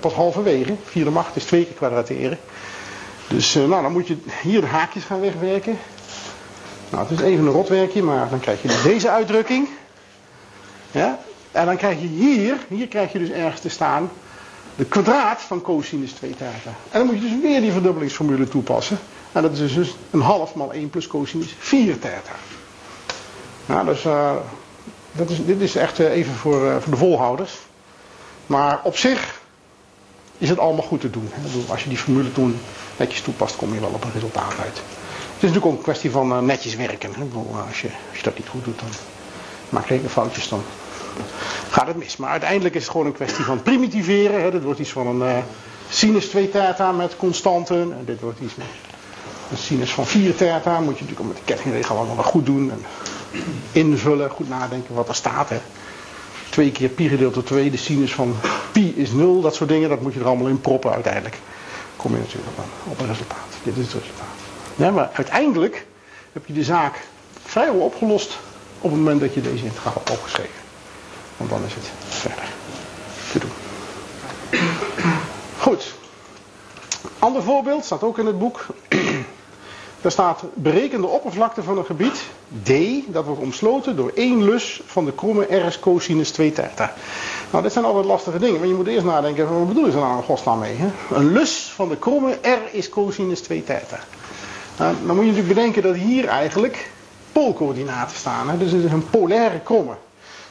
[0.00, 2.38] Pas halverwege, vierde macht is twee keer kwadrateren.
[3.28, 5.78] Dus uh, nou, dan moet je hier de haakjes gaan wegwerken.
[6.90, 9.68] Nou, het is even een rotwerkje, maar dan krijg je dus deze uitdrukking.
[10.94, 11.18] Ja?
[11.52, 14.10] En dan krijg je hier, hier krijg je dus ergens te staan,
[14.76, 16.70] de kwadraat van cosinus 2 theta.
[16.90, 18.98] En dan moet je dus weer die verdubbelingsformule toepassen.
[19.32, 22.32] En dat is dus een half maal 1 plus cosinus 4 theta.
[23.66, 24.32] Nou, dus, uh,
[25.12, 27.52] dat is, dit is echt uh, even voor, uh, voor de volhouders.
[28.46, 29.40] Maar op zich
[30.38, 31.30] is het allemaal goed te doen.
[31.32, 31.72] Hè.
[31.72, 32.58] Als je die formule toen
[32.96, 34.76] netjes toepast, kom je wel op een resultaat uit.
[34.76, 37.10] Het is natuurlijk ook een kwestie van netjes werken.
[37.14, 37.22] Hè.
[37.68, 38.88] Als, je, als je dat niet goed doet, dan
[39.68, 40.62] maak je foutjes dan
[41.70, 42.16] gaat het mis.
[42.16, 44.42] Maar uiteindelijk is het gewoon een kwestie van primitiveren.
[44.42, 44.50] Hè.
[44.50, 45.42] Dit wordt iets van een
[45.90, 47.92] sinus 2 theta met constanten.
[47.98, 48.66] En dit wordt iets met
[49.50, 52.70] een sinus van 4 theta moet je natuurlijk met de kettingregel allemaal goed doen.
[52.70, 52.84] En
[53.72, 55.48] invullen, goed nadenken wat er staat.
[55.48, 55.60] Hè.
[56.48, 58.36] 2 keer pi gedeeld door 2, de sinus van
[58.72, 61.38] pi is 0, dat soort dingen, dat moet je er allemaal in proppen uiteindelijk.
[61.96, 62.48] Kom je natuurlijk
[62.84, 63.38] op een resultaat.
[63.62, 64.26] Dit is het resultaat.
[64.76, 65.86] Ja, maar uiteindelijk
[66.32, 67.00] heb je de zaak
[67.44, 68.38] vrijwel opgelost
[68.80, 70.63] op het moment dat je deze integraal hebt opgeschreven.
[71.36, 72.44] Want dan is het verder
[73.32, 73.50] te doen.
[75.58, 75.94] Goed.
[77.18, 78.66] Ander voorbeeld staat ook in het boek.
[80.00, 82.24] Daar staat bereken de oppervlakte van een gebied
[82.62, 82.70] D,
[83.06, 86.92] dat wordt omsloten door één lus van de kromme R cosinus 2 theta.
[87.50, 90.16] Nou, dit zijn altijd lastige dingen, maar je moet eerst nadenken, wat bedoelen ze nou
[90.16, 90.76] in godsnaam mee?
[90.76, 91.16] Hè?
[91.16, 93.98] Een lus van de kromme R is cosinus 2 theta.
[94.78, 96.90] Nou, dan moet je natuurlijk bedenken dat hier eigenlijk
[97.32, 98.48] poolcoördinaten staan.
[98.48, 98.58] Hè?
[98.58, 99.94] Dus het is een polaire kromme.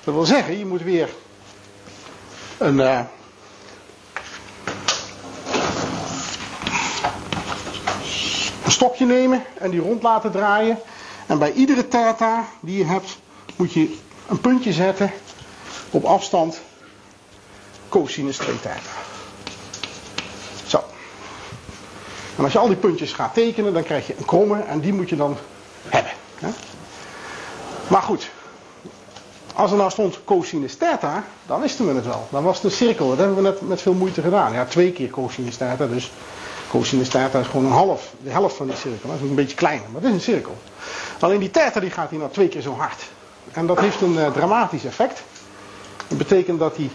[0.04, 1.10] Dat wil zeggen, je moet weer
[2.58, 3.00] een, uh,
[8.68, 10.80] stokje nemen en die rond laten draaien.
[11.26, 13.18] En bij iedere theta die je hebt,
[13.56, 15.12] moet je een puntje zetten
[15.90, 16.62] op afstand
[17.90, 18.80] cosinus 2 theta.
[20.68, 20.84] Zo.
[22.38, 24.94] En als je al die puntjes gaat tekenen, dan krijg je een kromme en die
[24.94, 25.38] moet je dan
[25.88, 26.12] hebben.
[27.88, 28.30] Maar goed,
[29.54, 32.28] als er nou stond cosinus theta, dan wisten we het wel.
[32.30, 33.10] Dan was het een cirkel.
[33.10, 34.54] Dat hebben we net met veel moeite gedaan.
[34.54, 36.12] Ja, twee keer cosinus theta, dus
[36.70, 39.10] cosinus theta is gewoon een half, de helft van die cirkel.
[39.10, 40.58] Dat is een beetje kleiner, maar het is een cirkel.
[41.20, 43.04] Alleen die theta die gaat hier nou twee keer zo hard.
[43.52, 45.24] En dat heeft een uh, dramatisch effect.
[46.08, 46.90] Dat betekent dat die,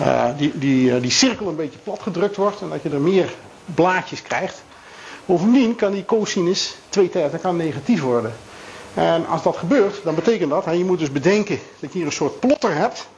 [0.00, 3.00] uh, die, die, uh, die cirkel een beetje plat gedrukt wordt en dat je er
[3.00, 3.34] meer
[3.74, 4.62] blaadjes krijgt.
[5.26, 8.32] Bovendien kan die cosinus 2 theta kan negatief worden.
[8.94, 12.06] En als dat gebeurt, dan betekent dat, en je moet dus bedenken dat je hier
[12.06, 13.08] een soort plotter hebt.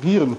[0.00, 0.38] Hier een,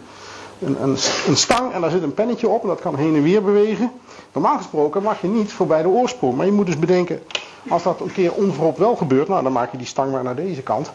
[0.60, 3.44] een, een, stang en daar zit een pennetje op en dat kan heen en weer
[3.44, 3.92] bewegen.
[4.34, 6.36] Normaal gesproken mag je niet voorbij de oorsprong.
[6.36, 7.22] Maar je moet dus bedenken,
[7.70, 10.36] als dat een keer onverhoopt wel gebeurt, nou dan maak je die stang maar naar
[10.36, 10.92] deze kant.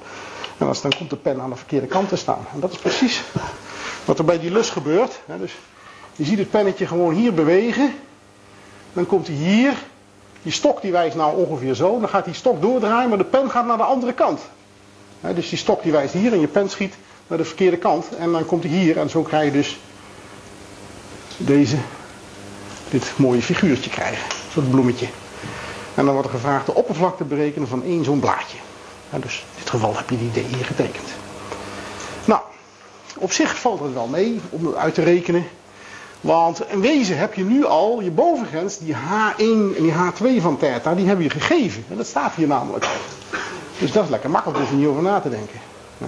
[0.58, 2.46] En dan komt de pen aan de verkeerde kant te staan.
[2.54, 3.22] En dat is precies
[4.04, 5.20] wat er bij die lus gebeurt.
[5.40, 5.56] Dus
[6.16, 7.94] je ziet het pennetje gewoon hier bewegen.
[8.92, 9.74] Dan komt hij hier
[10.46, 12.00] die stok die wijst nou ongeveer zo.
[12.00, 14.40] Dan gaat die stok doordraaien, maar de pen gaat naar de andere kant.
[15.34, 16.94] dus die stok die wijst hier en je pen schiet
[17.26, 18.16] naar de verkeerde kant.
[18.18, 19.78] En dan komt hij hier en zo krijg je dus
[21.36, 21.76] deze,
[22.90, 24.24] dit mooie figuurtje krijgen.
[24.24, 25.06] Een soort bloemetje.
[25.94, 28.58] En dan wordt er gevraagd de oppervlakte berekenen van één zo'n blaadje.
[29.10, 31.08] dus in dit geval heb je die D hier getekend.
[32.24, 32.40] Nou,
[33.18, 35.46] op zich valt het wel mee om het uit te rekenen.
[36.26, 40.56] Want in wezen heb je nu al je bovengrens, die H1 en die H2 van
[40.56, 41.84] theta, die hebben je gegeven.
[41.90, 42.86] En dat staat hier namelijk.
[43.78, 45.60] Dus dat is lekker makkelijk, om er niet over na te denken.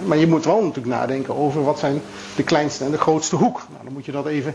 [0.04, 2.00] Maar je moet wel natuurlijk nadenken over wat zijn
[2.36, 3.62] de kleinste en de grootste hoek.
[3.70, 4.54] Nou, dan moet je dat even,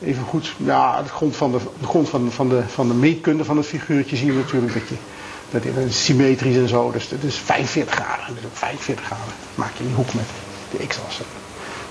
[0.00, 3.56] even goed, ja, de grond, van de, grond van, van, de, van de meetkunde van
[3.56, 4.74] het figuurtje zie je natuurlijk
[5.50, 6.90] dat je, dat is symmetrisch en zo.
[6.90, 8.34] Dus het is 45 graden.
[8.34, 10.26] Dus op 45 graden maak je die hoek met
[10.70, 11.20] de x-as.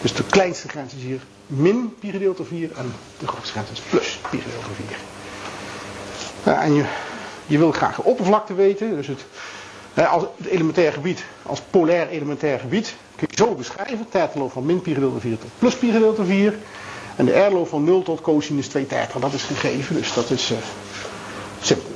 [0.02, 3.72] Dus de kleinste grens is hier min pi gedeeld door 4 en de grootste grens
[3.72, 6.54] is plus pi gedeeld door 4.
[6.54, 6.86] Ja, en je,
[7.46, 8.96] je wil graag de oppervlakte weten.
[8.96, 9.26] Dus het,
[10.10, 14.06] als het elementair gebied, als polair elementair gebied, kun je zo beschrijven.
[14.10, 16.58] Theta van min pi gedeeld door 4 tot plus pi gedeeld door 4.
[17.16, 19.20] En de r van 0 tot cosinus 2 theta.
[19.20, 20.58] Dat is gegeven, dus dat is uh,
[21.62, 21.92] simpel.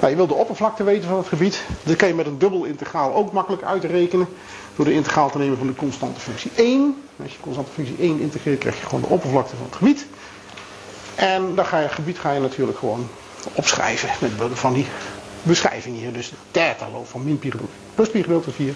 [0.00, 1.64] Nou, je wil de oppervlakte weten van het gebied.
[1.82, 4.28] Dat kan je met een dubbel integraal ook makkelijk uitrekenen.
[4.80, 7.02] Door de integraal te nemen van de constante functie 1.
[7.22, 10.06] Als je constante functie 1 integreert, krijg je gewoon de oppervlakte van het gebied.
[11.14, 13.08] En dan ga je gebied ga je natuurlijk gewoon
[13.52, 14.86] opschrijven met behulp van die
[15.42, 16.12] beschrijving hier.
[16.12, 17.52] Dus theta loopt van min pi
[17.94, 18.74] plus pi gedeeld door 4.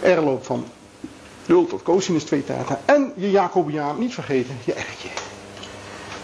[0.00, 0.64] R loopt van
[1.46, 2.80] 0 tot cosinus 2 theta.
[2.84, 5.08] En je Jacobiaan, niet vergeten, je R'tje.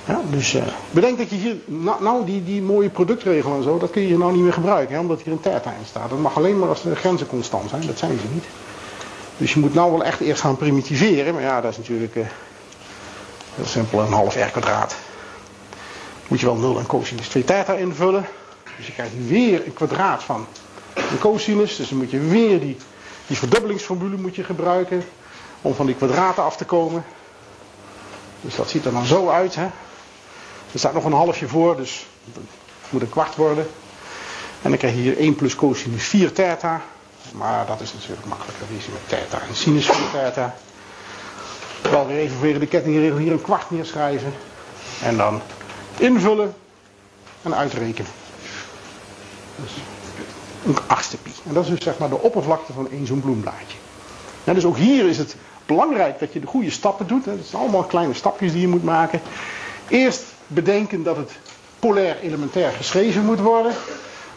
[0.07, 3.79] Ja, dus uh, bedenk dat je hier, nou, nou, die, die mooie productregel en zo,
[3.79, 6.11] dat kun je nou niet meer gebruiken, hè, omdat hier een theta in staat.
[6.11, 8.45] Dat mag alleen maar als de grenzen constant zijn, dat zijn ze niet.
[9.43, 11.35] Dus je moet nou wel echt eerst gaan primitiveren.
[11.35, 12.27] Maar ja, dat is natuurlijk uh,
[13.55, 14.01] heel simpel.
[14.01, 14.97] Een half r kwadraat.
[16.29, 18.27] Moet je wel 0 en cosinus 2 theta invullen.
[18.77, 20.47] Dus je krijgt weer een kwadraat van
[20.95, 21.77] een cosinus.
[21.77, 22.77] Dus dan moet je weer die,
[23.27, 25.05] die verdubbelingsformule moet je gebruiken.
[25.63, 27.05] Om van die kwadraten af te komen.
[28.41, 29.55] Dus dat ziet er dan zo uit.
[29.55, 29.65] Hè?
[30.73, 31.77] Er staat nog een halfje voor.
[31.77, 32.43] Dus het
[32.91, 33.67] moet een kwart worden.
[34.63, 36.83] En dan krijg je hier 1 plus cosinus 4 theta.
[37.31, 38.67] Maar dat is natuurlijk makkelijker.
[38.69, 40.55] Die is met theta en sinus van theta.
[41.91, 44.35] Wel weer even vanwege de kettingregel hier een kwart neerschrijven.
[45.03, 45.41] En dan
[45.99, 46.55] invullen
[47.43, 48.11] en uitrekenen.
[49.57, 49.73] Dus
[50.65, 51.31] een achtste pi.
[51.47, 53.77] En dat is dus zeg maar de oppervlakte van één zo'n bloemblaadje.
[54.45, 57.25] Dus ook hier is het belangrijk dat je de goede stappen doet.
[57.25, 59.21] Het zijn allemaal kleine stapjes die je moet maken.
[59.89, 61.33] Eerst bedenken dat het
[61.79, 63.73] polair elementair geschreven moet worden.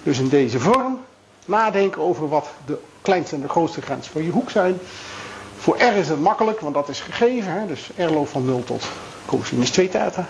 [0.04, 1.00] Dus in deze vorm
[1.46, 4.80] nadenken over wat de kleinste en de grootste grens van je hoek zijn.
[5.58, 7.52] Voor R is het makkelijk, want dat is gegeven.
[7.52, 7.68] Hè?
[7.68, 8.88] Dus R loopt van 0 tot
[9.26, 10.28] cosinus 2 theta.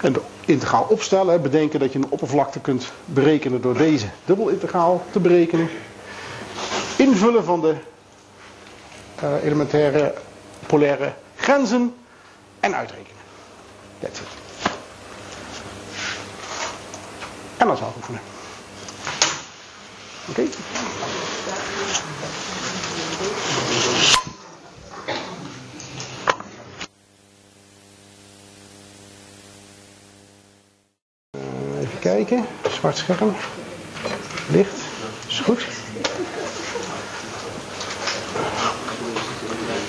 [0.00, 5.20] En de integraal opstellen, bedenken dat je een oppervlakte kunt berekenen door deze dubbelintegraal te
[5.20, 5.68] berekenen.
[6.96, 7.74] Invullen van de
[9.22, 10.14] uh, elementaire
[10.66, 11.94] polaire grenzen
[12.60, 13.20] en uitrekenen.
[13.98, 14.26] That's it.
[17.56, 18.20] En dan zelf oefenen.
[20.28, 20.40] Oké?
[20.40, 20.50] Okay.
[31.80, 32.46] Even kijken.
[32.70, 33.34] Zwart scherm.
[34.48, 34.74] Licht.
[35.28, 35.66] Is goed.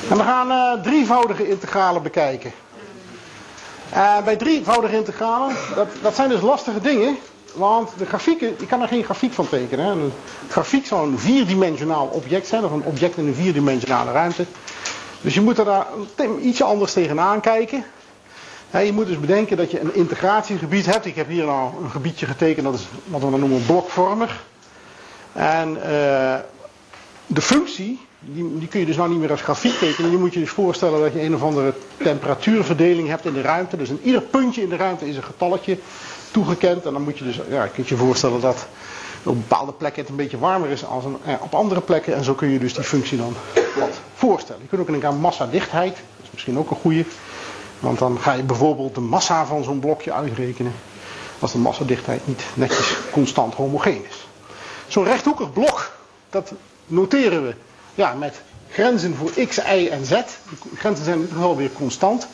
[0.10, 2.52] En we gaan uh, drievoudige integralen bekijken.
[3.93, 7.17] Uh, bij drievoudige integralen, dat, dat zijn dus lastige dingen.
[7.58, 9.86] Want de grafieken, je kan er geen grafiek van tekenen.
[9.86, 9.91] Hè.
[9.91, 10.12] Een
[10.50, 14.46] grafiek zou een vierdimensionaal object zijn, of een object in een vierdimensionale ruimte.
[15.22, 15.88] Dus je moet er daar
[16.41, 17.84] iets anders tegenaan kijken.
[18.72, 21.06] je moet dus bedenken dat je een integratiegebied hebt.
[21.06, 24.43] Ik heb hier nou een gebiedje getekend, dat is wat we dan noemen blokvormig.
[25.34, 26.36] En uh,
[27.28, 30.12] de functie, die, die, kun je dus nou niet meer als grafiek tekenen.
[30.12, 33.78] Je moet je dus voorstellen dat je een of andere temperatuurverdeling hebt in de ruimte.
[33.78, 35.78] Dus in ieder puntje in de ruimte is een getalletje
[36.32, 36.86] toegekend.
[36.86, 38.68] En dan moet je dus, ja, je kunt je voorstellen dat
[39.24, 42.16] op bepaalde plekken het een beetje warmer is een, eh, op andere plekken.
[42.16, 44.62] En zo kun je dus die functie dan wat voorstellen.
[44.62, 45.96] Je kunt ook denken aan massadichtheid.
[45.96, 47.06] Dat is misschien ook een goede.
[47.80, 50.74] Want dan ga je bijvoorbeeld de massa van zo'n blokje uitrekenen.
[51.40, 54.28] Als de massadichtheid niet netjes constant homogeen is.
[54.88, 55.92] Zo'n rechthoekig blok,
[56.30, 56.52] dat
[56.86, 57.56] noteren we
[57.96, 60.10] ja, met grenzen voor x, y en z.
[60.10, 60.25] De
[60.75, 62.27] grenzen zijn in weer constant.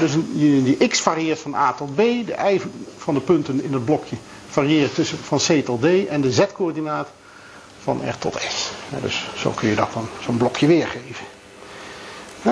[0.00, 1.96] dus die x varieert van a tot b.
[1.96, 2.60] De y
[2.96, 4.16] van de punten in het blokje
[4.48, 6.06] varieert tussen van c tot d.
[6.08, 7.08] En de z-coördinaat
[7.82, 8.70] van r tot s.
[9.02, 11.26] dus zo kun je dat dan zo'n blokje weergeven.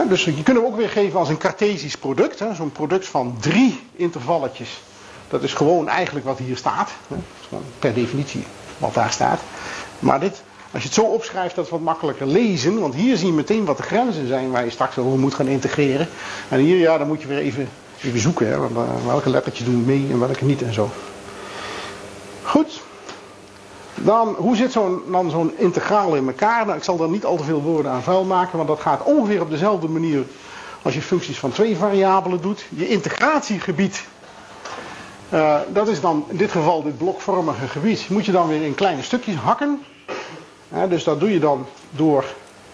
[0.09, 2.42] dus je kunt hem ook weergeven als een Cartesisch product.
[2.57, 4.81] Zo'n product van drie intervalletjes.
[5.29, 6.90] Dat is gewoon eigenlijk wat hier staat.
[7.79, 8.44] per definitie
[8.79, 9.40] wat daar staat.
[9.98, 10.42] Maar dit
[10.73, 12.81] als je het zo opschrijft, dat is wat makkelijker lezen.
[12.81, 15.47] Want hier zie je meteen wat de grenzen zijn waar je straks over moet gaan
[15.47, 16.09] integreren.
[16.49, 17.69] En hier, ja, dan moet je weer even,
[18.03, 18.47] even zoeken.
[18.47, 18.67] Hè, uh,
[19.07, 20.91] welke lettertjes doen mee en welke niet en zo.
[22.43, 22.81] Goed.
[23.95, 26.65] Dan, hoe zit zo'n, dan zo'n integraal in elkaar?
[26.67, 28.57] Nou, ik zal daar niet al te veel woorden aan vuil maken.
[28.57, 30.25] Want dat gaat ongeveer op dezelfde manier
[30.83, 32.65] als je functies van twee variabelen doet.
[32.69, 34.05] Je integratiegebied
[35.33, 38.09] uh, dat is dan in dit geval dit blokvormige gebied.
[38.09, 39.83] Moet je dan weer in kleine stukjes hakken
[40.89, 42.25] dus dat doe je dan door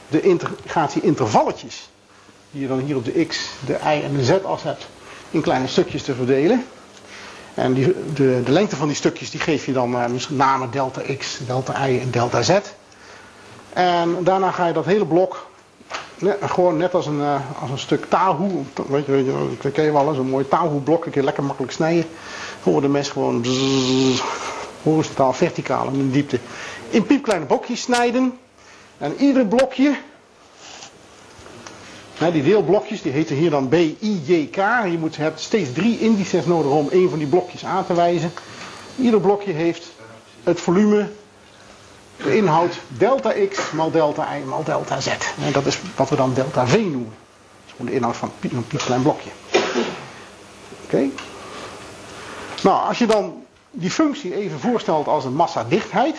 [0.09, 1.89] de integratie-intervalletjes,
[2.51, 4.87] die je dan hier op de x, de y en de z-as hebt,
[5.31, 6.65] in kleine stukjes te verdelen.
[7.55, 11.01] En die, de, de, lengte van die stukjes die geef je dan uh, namen delta
[11.19, 12.59] x, delta y en delta z.
[13.73, 15.47] En daarna ga je dat hele blok,
[16.41, 19.85] gewoon net als een, uh, als een stuk tahu, weet je, weet je, dat ken
[19.85, 22.05] je wel, zo'n mooi tahu blok, een keer lekker makkelijk snijden.
[22.63, 23.45] Gewoon de mes gewoon
[24.83, 26.39] horizontaal, verticaal in de diepte
[26.90, 28.38] in piepkleine blokjes snijden.
[28.98, 29.96] En ieder blokje,
[32.18, 34.57] die deelblokjes, die heten hier dan B, I, J, K.
[34.90, 38.33] Je moet, hebt steeds drie indices nodig om een van die blokjes aan te wijzen.
[38.96, 39.87] Ieder blokje heeft
[40.42, 41.11] het volume,
[42.16, 45.07] de inhoud delta x maal delta y maal delta z.
[45.07, 47.03] En dat is wat we dan delta v noemen.
[47.03, 49.31] Dat is gewoon de inhoud van een piepklein blokje.
[50.85, 51.09] Oké.
[52.62, 56.16] Nou, als je dan die functie even voorstelt als een massadichtheid.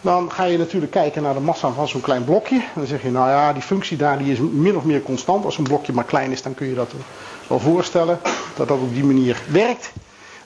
[0.00, 2.56] Dan ga je natuurlijk kijken naar de massa van zo'n klein blokje.
[2.56, 5.44] En dan zeg je, nou ja, die functie daar die is min of meer constant.
[5.44, 6.90] Als een blokje maar klein is, dan kun je dat
[7.46, 8.18] wel voorstellen.
[8.56, 9.92] Dat dat op die manier werkt.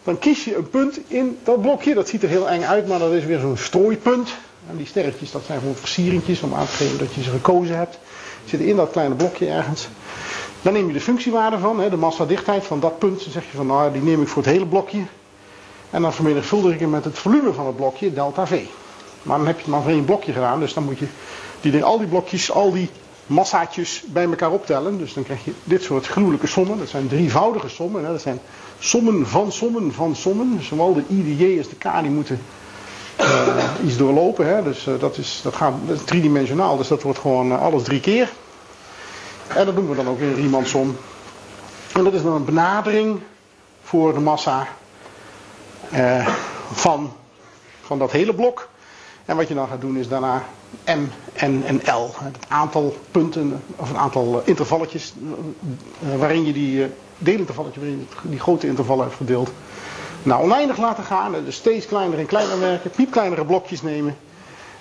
[0.05, 1.95] Dan kies je een punt in dat blokje.
[1.95, 4.35] Dat ziet er heel eng uit, maar dat is weer zo'n strooipunt.
[4.71, 7.77] En die sterretjes, dat zijn gewoon versieringjes om aan te geven dat je ze gekozen
[7.77, 7.99] hebt.
[8.45, 9.89] Zitten in dat kleine blokje ergens.
[10.63, 13.23] Dan neem je de functiewaarde van, de massadichtheid van dat punt.
[13.23, 15.03] Dan zeg je van, nou die neem ik voor het hele blokje.
[15.91, 18.65] En dan vermenigvuldig ik hem met het volume van het blokje, delta V.
[19.23, 20.61] Maar dan heb je het maar voor één blokje gedaan.
[20.61, 21.07] Dus dan moet je
[21.61, 22.91] die, al die blokjes, al die
[23.27, 24.99] massaatjes bij elkaar optellen.
[24.99, 26.79] Dus dan krijg je dit soort gruwelijke sommen.
[26.79, 28.05] Dat zijn drievoudige sommen.
[28.05, 28.11] Hè.
[28.11, 28.41] Dat zijn
[28.79, 30.57] sommen van sommen van sommen.
[30.57, 32.41] Dus zowel de I, de J als de K die moeten
[33.21, 34.47] uh, iets doorlopen.
[34.47, 34.63] Hè.
[34.63, 36.77] Dus uh, dat, is, dat, gaat, dat driedimensionaal.
[36.77, 38.31] Dus dat wordt gewoon uh, alles drie keer.
[39.47, 40.97] En dat doen we dan ook in Riemannsom.
[41.95, 43.21] En dat is dan een benadering
[43.83, 44.69] voor de massa
[46.73, 47.13] van,
[47.83, 48.69] van dat hele blok.
[49.25, 50.45] En wat je dan gaat doen is daarna
[50.85, 51.07] M,
[51.47, 52.11] N en L.
[52.15, 55.13] Het aantal punten, of een aantal eh, intervalletjes
[56.11, 59.51] eh, waarin je die eh, deelintervalletjes, waarin je die grote intervallen hebt verdeeld.
[60.23, 61.33] Nou, oneindig laten gaan.
[61.45, 62.91] Dus steeds kleiner en kleiner werken.
[62.91, 64.17] Piepkleinere blokjes nemen.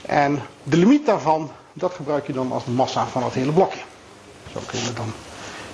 [0.01, 3.79] En de limiet daarvan dat gebruik je dan als massa van het hele blokje.
[4.53, 5.13] Zo kun je het dan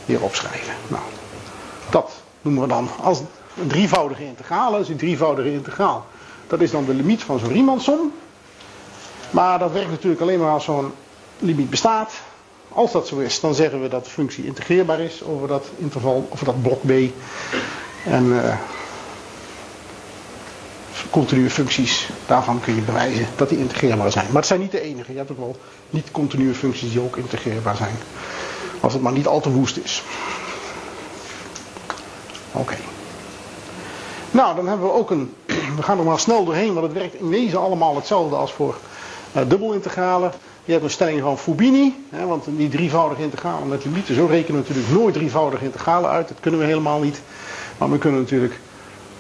[0.06, 0.74] hier opschrijven.
[0.88, 1.04] Nou,
[1.90, 3.20] dat noemen we dan als
[3.62, 4.78] een drievoudige integraal.
[4.78, 6.06] Is een drievoudige integraal.
[6.48, 8.12] Dat is dan de limiet van zo'n Riemannsom.
[9.30, 10.92] Maar dat werkt natuurlijk alleen maar als zo'n
[11.40, 12.14] limiet bestaat.
[12.70, 16.28] Als dat zo is, dan zeggen we dat de functie integreerbaar is over dat interval,
[16.32, 16.92] over dat blok B.
[18.06, 18.54] En uh,
[21.10, 24.26] continue functies, daarvan kun je bewijzen dat die integreerbaar zijn.
[24.26, 25.12] Maar het zijn niet de enige.
[25.12, 25.56] Je hebt ook wel
[25.90, 27.96] niet-continue functies die ook integreerbaar zijn.
[28.80, 30.04] Als het maar niet al te woest is.
[32.52, 32.76] Oké.
[34.32, 35.34] Nou, dan hebben we ook een.
[35.78, 38.78] We gaan er maar snel doorheen, want het werkt in wezen allemaal hetzelfde als voor
[39.32, 40.32] dubbelintegralen.
[40.66, 44.62] Je hebt een stelling van Fubini, hè, want die drievoudige integralen met limieten, zo rekenen
[44.62, 46.28] we natuurlijk nooit drievoudige integralen uit.
[46.28, 47.22] Dat kunnen we helemaal niet.
[47.78, 48.60] Maar we kunnen natuurlijk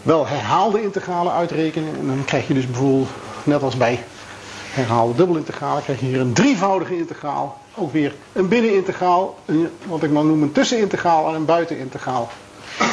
[0.01, 1.95] wel herhaalde integralen uitrekenen.
[1.99, 3.09] En dan krijg je dus bijvoorbeeld,
[3.43, 4.03] net als bij
[4.71, 7.61] herhaalde dubbelintegralen, krijg je hier een drievoudige integraal.
[7.75, 9.37] Ook weer een binnenintegraal,
[9.87, 12.29] wat ik dan noem een tussenintegraal en een buitenintegraal.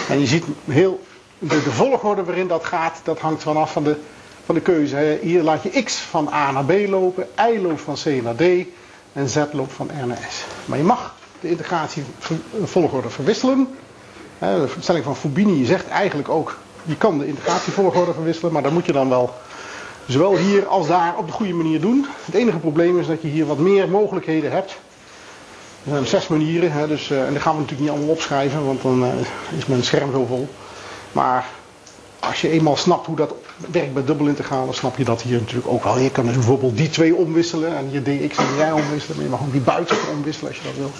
[0.08, 1.00] En je ziet heel,
[1.38, 3.96] de, de volgorde waarin dat gaat, dat hangt vanaf van de
[4.44, 5.18] van de keuze.
[5.22, 8.42] Hier laat je x van A naar B lopen, y loopt van C naar D
[9.12, 10.44] en z loopt van R naar S.
[10.64, 12.02] Maar je mag de integratie
[12.64, 13.68] volgorde verwisselen.
[14.38, 18.86] De stelling van Fubini zegt eigenlijk ook, je kan de integratievolgorde verwisselen, maar dat moet
[18.86, 19.34] je dan wel
[20.06, 22.06] zowel hier als daar op de goede manier doen.
[22.24, 24.70] Het enige probleem is dat je hier wat meer mogelijkheden hebt.
[25.84, 28.64] Er zijn zes manieren, hè, dus, uh, en dat gaan we natuurlijk niet allemaal opschrijven,
[28.64, 29.08] want dan uh,
[29.58, 30.48] is mijn scherm zo vol.
[31.12, 31.46] Maar
[32.20, 35.84] als je eenmaal snapt hoe dat werkt bij dubbelintegralen, snap je dat hier natuurlijk ook
[35.84, 35.98] wel.
[35.98, 39.16] Je kan dus bijvoorbeeld die twee omwisselen en je dx en y omwisselen.
[39.16, 40.90] Maar je mag ook die buiten omwisselen als je dat wil.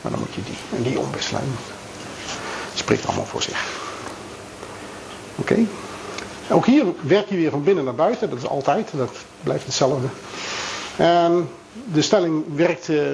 [0.00, 1.42] Maar dan moet je die en die omwisselen.
[2.70, 3.70] Het spreekt allemaal voor zich.
[5.36, 5.58] Oké.
[6.50, 8.30] Ook hier werk je weer van binnen naar buiten.
[8.30, 8.90] Dat is altijd.
[8.96, 10.06] Dat blijft hetzelfde.
[10.96, 11.48] En
[11.92, 13.10] de stelling werkt uh,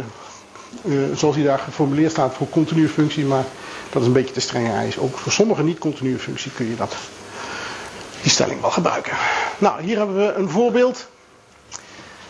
[0.85, 3.24] uh, zoals die daar geformuleerd staat voor continue functie.
[3.24, 3.44] Maar
[3.90, 4.98] dat is een beetje te strenge eis.
[4.98, 6.94] Ook voor sommige niet-continue functie kun je dat
[8.22, 9.12] die stelling wel gebruiken.
[9.59, 11.09] Nou, hier hebben we een voorbeeld.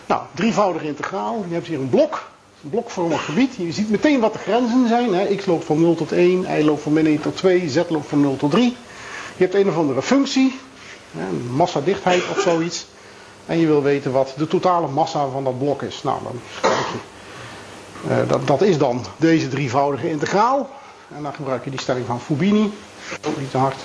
[0.05, 1.45] Nou, drievoudig integraal.
[1.47, 2.27] Je hebt hier een blok.
[2.63, 3.55] Een blokvormig gebied.
[3.55, 5.13] Je ziet meteen wat de grenzen zijn.
[5.13, 5.35] Hè.
[5.35, 8.07] X loopt van 0 tot 1, Y loopt van min 1 tot 2, Z loopt
[8.07, 8.75] van 0 tot 3.
[9.37, 10.59] Je hebt een of andere functie.
[11.17, 12.85] Een massadichtheid of zoiets.
[13.45, 16.03] En je wil weten wat de totale massa van dat blok is.
[16.03, 16.97] Nou, dan kijk je.
[18.09, 20.69] Uh, dat, dat is dan deze drievoudige integraal.
[21.15, 22.73] En dan gebruik je die stelling van Fubini.
[23.27, 23.75] Ook niet te hard.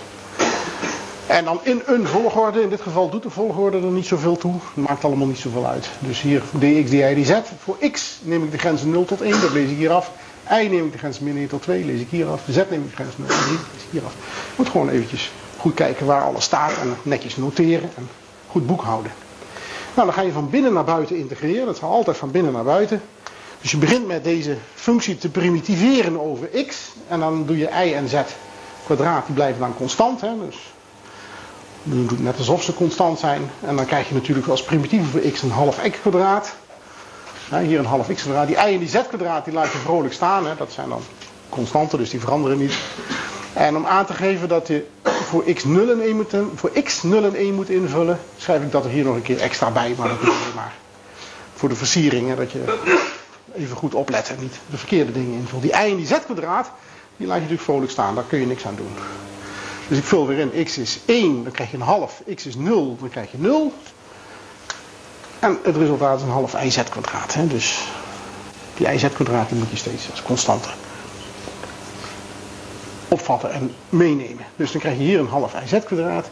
[1.26, 4.54] En dan in een volgorde, in dit geval doet de volgorde er niet zoveel toe.
[4.74, 5.88] Maakt allemaal niet zoveel uit.
[5.98, 7.40] Dus hier dx, dy, dz.
[7.58, 10.10] Voor x neem ik de grens 0 tot 1, dat lees ik hier af.
[10.50, 12.40] y neem ik de grens min 1 tot 2, lees ik hier af.
[12.50, 14.14] z neem ik de grens 0 tot 3, lees ik hier af.
[14.56, 18.08] Moet gewoon eventjes goed kijken waar alles staat en netjes noteren en
[18.50, 19.12] goed boekhouden.
[19.94, 21.66] Nou, dan ga je van binnen naar buiten integreren.
[21.66, 23.02] Dat gaat altijd van binnen naar buiten.
[23.60, 26.92] Dus je begint met deze functie te primitiveren over x.
[27.08, 28.14] En dan doe je y en z
[28.84, 30.20] kwadraat, die blijven dan constant.
[30.20, 30.28] Hè?
[30.46, 30.73] Dus
[31.84, 33.50] je doet net alsof ze constant zijn.
[33.60, 36.54] En dan krijg je natuurlijk als primitieve voor x een half x kwadraat.
[37.62, 38.46] hier een half x kwadraat.
[38.46, 40.46] Die y en die z kwadraat die laat je vrolijk staan.
[40.46, 40.54] Hè.
[40.56, 41.02] Dat zijn dan
[41.48, 42.74] constanten, dus die veranderen niet.
[43.52, 47.02] En om aan te geven dat je voor x 0 en 1 moet, voor x
[47.02, 49.94] 0 en 1 moet invullen, schrijf ik dat er hier nog een keer extra bij.
[49.98, 50.72] Maar dat is alleen maar
[51.54, 52.28] voor de versiering.
[52.28, 52.78] Hè, dat je
[53.54, 55.62] even goed oplet en niet de verkeerde dingen invult.
[55.62, 56.70] Die y en die z kwadraat,
[57.16, 58.14] die laat je natuurlijk vrolijk staan.
[58.14, 58.92] Daar kun je niks aan doen.
[59.88, 62.22] Dus ik vul weer in, x is 1, dan krijg je een half.
[62.34, 63.72] x is 0, dan krijg je 0.
[65.38, 67.34] En het resultaat is een half iz kwadraat.
[67.34, 67.46] Hè?
[67.46, 67.88] Dus
[68.76, 70.68] die iz kwadraat moet je steeds als constante
[73.08, 74.44] opvatten en meenemen.
[74.56, 76.28] Dus dan krijg je hier een half iz kwadraat.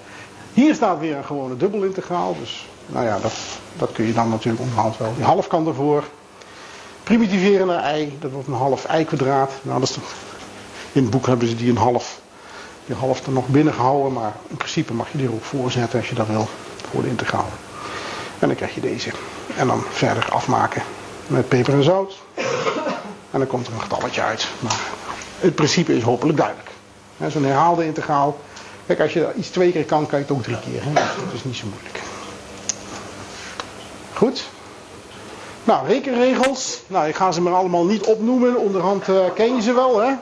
[0.53, 2.37] Hier staat weer een gewone dubbelintegraal.
[2.41, 3.33] Dus nou ja, dat,
[3.77, 5.15] dat kun je dan natuurlijk onderhand wel.
[5.15, 6.05] Die half kan ervoor.
[7.03, 9.51] Primitiveren naar i, dat wordt een half i kwadraat.
[9.63, 9.97] Nou, dat is
[10.93, 12.21] in het boek hebben ze die een half
[12.85, 15.99] je half er nog binnen gehouden, maar in principe mag je die er ook voorzetten
[15.99, 16.49] als je dat wil,
[16.91, 17.49] voor de integraal.
[18.39, 19.11] En dan krijg je deze.
[19.57, 20.83] En dan verder afmaken
[21.27, 22.15] met peper en zout.
[23.31, 24.49] En dan komt er een getalletje uit.
[24.59, 24.81] Maar
[25.41, 26.71] het principe is hopelijk duidelijk.
[27.29, 28.39] Zo'n herhaalde integraal.
[28.87, 30.83] Kijk, als je iets twee keer kan, kan je het ook drie keer.
[30.95, 32.01] Dat is niet zo moeilijk.
[34.13, 34.45] Goed.
[35.65, 36.83] Nou, rekenregels.
[36.87, 38.59] Nou, ik ga ze maar allemaal niet opnoemen.
[38.59, 40.13] Onderhand uh, ken je ze wel, hè?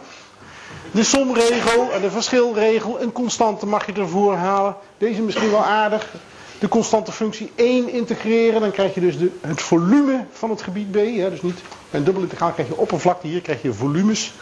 [0.90, 3.00] De somregel en de verschilregel.
[3.00, 4.76] Een constante mag je ervoor halen.
[4.98, 6.14] Deze misschien wel aardig.
[6.58, 8.60] De constante functie 1 integreren.
[8.60, 10.94] Dan krijg je dus de, het volume van het gebied B.
[10.94, 11.58] Hè, dus niet
[11.90, 13.26] bij een dubbel integraal krijg je oppervlakte.
[13.26, 14.32] Hier krijg je volumes.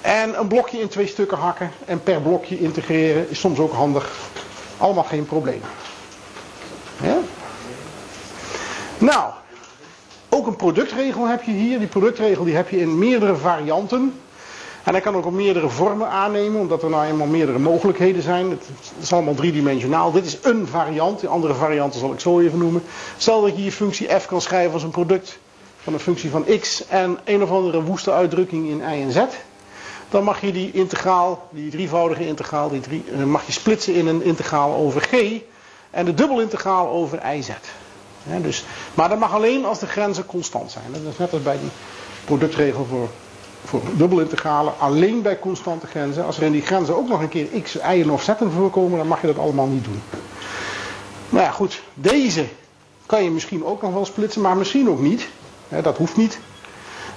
[0.00, 1.70] En een blokje in twee stukken hakken.
[1.84, 4.12] En per blokje integreren is soms ook handig.
[4.78, 5.60] Allemaal geen probleem.
[7.02, 7.18] Ja?
[8.98, 9.32] Nou,
[10.34, 11.78] Ook een productregel heb je hier.
[11.78, 14.14] Die productregel die heb je in meerdere varianten.
[14.84, 18.50] En hij kan ook op meerdere vormen aannemen, omdat er nou eenmaal meerdere mogelijkheden zijn.
[18.50, 18.62] Het
[19.00, 20.12] is allemaal driedimensionaal.
[20.12, 22.82] Dit is een variant, de andere varianten zal ik zo even noemen.
[23.16, 25.38] Stel dat je je functie f kan schrijven als een product
[25.82, 29.18] van een functie van x en een of andere woeste uitdrukking in y en z.
[30.08, 34.06] Dan mag je die integraal, die drievoudige integraal, die drie, eh, mag je splitsen in
[34.06, 35.40] een integraal over g
[35.90, 37.46] en de dubbelintegraal over iz.
[38.26, 38.64] Ja, dus,
[38.94, 40.84] maar dat mag alleen als de grenzen constant zijn.
[40.92, 41.70] Dat is net als bij die
[42.24, 43.08] productregel voor
[43.64, 46.24] voor dubbelintegralen alleen bij constante grenzen.
[46.24, 49.08] Als er in die grenzen ook nog een keer x, y'en of z'en voorkomen, dan
[49.08, 50.02] mag je dat allemaal niet doen.
[51.28, 51.82] Nou ja, goed.
[51.94, 52.44] Deze
[53.06, 55.28] kan je misschien ook nog wel splitsen, maar misschien ook niet.
[55.82, 56.38] dat hoeft niet.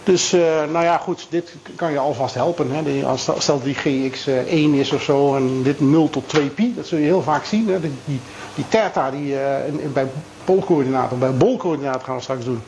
[0.04, 0.42] Dus, uh,
[0.72, 2.72] nou ja, goed, dit kan je alvast helpen.
[2.72, 3.06] Hè.
[3.06, 6.88] Als, stel die gx 1 is of zo en dit 0 tot 2 pi, dat
[6.88, 7.68] zul je heel vaak zien.
[7.68, 7.80] Hè.
[7.80, 8.20] Die, die,
[8.56, 10.08] die theta die uh, in, bij
[10.44, 12.62] poolcoördinaten, bij bolcoördinaten gaan we straks doen.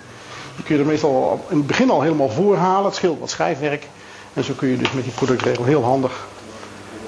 [0.60, 2.86] Die kun je er meestal in het begin al helemaal voorhalen.
[2.86, 3.88] Het scheelt wat schrijfwerk.
[4.34, 6.28] En zo kun je dus met die productregel heel handig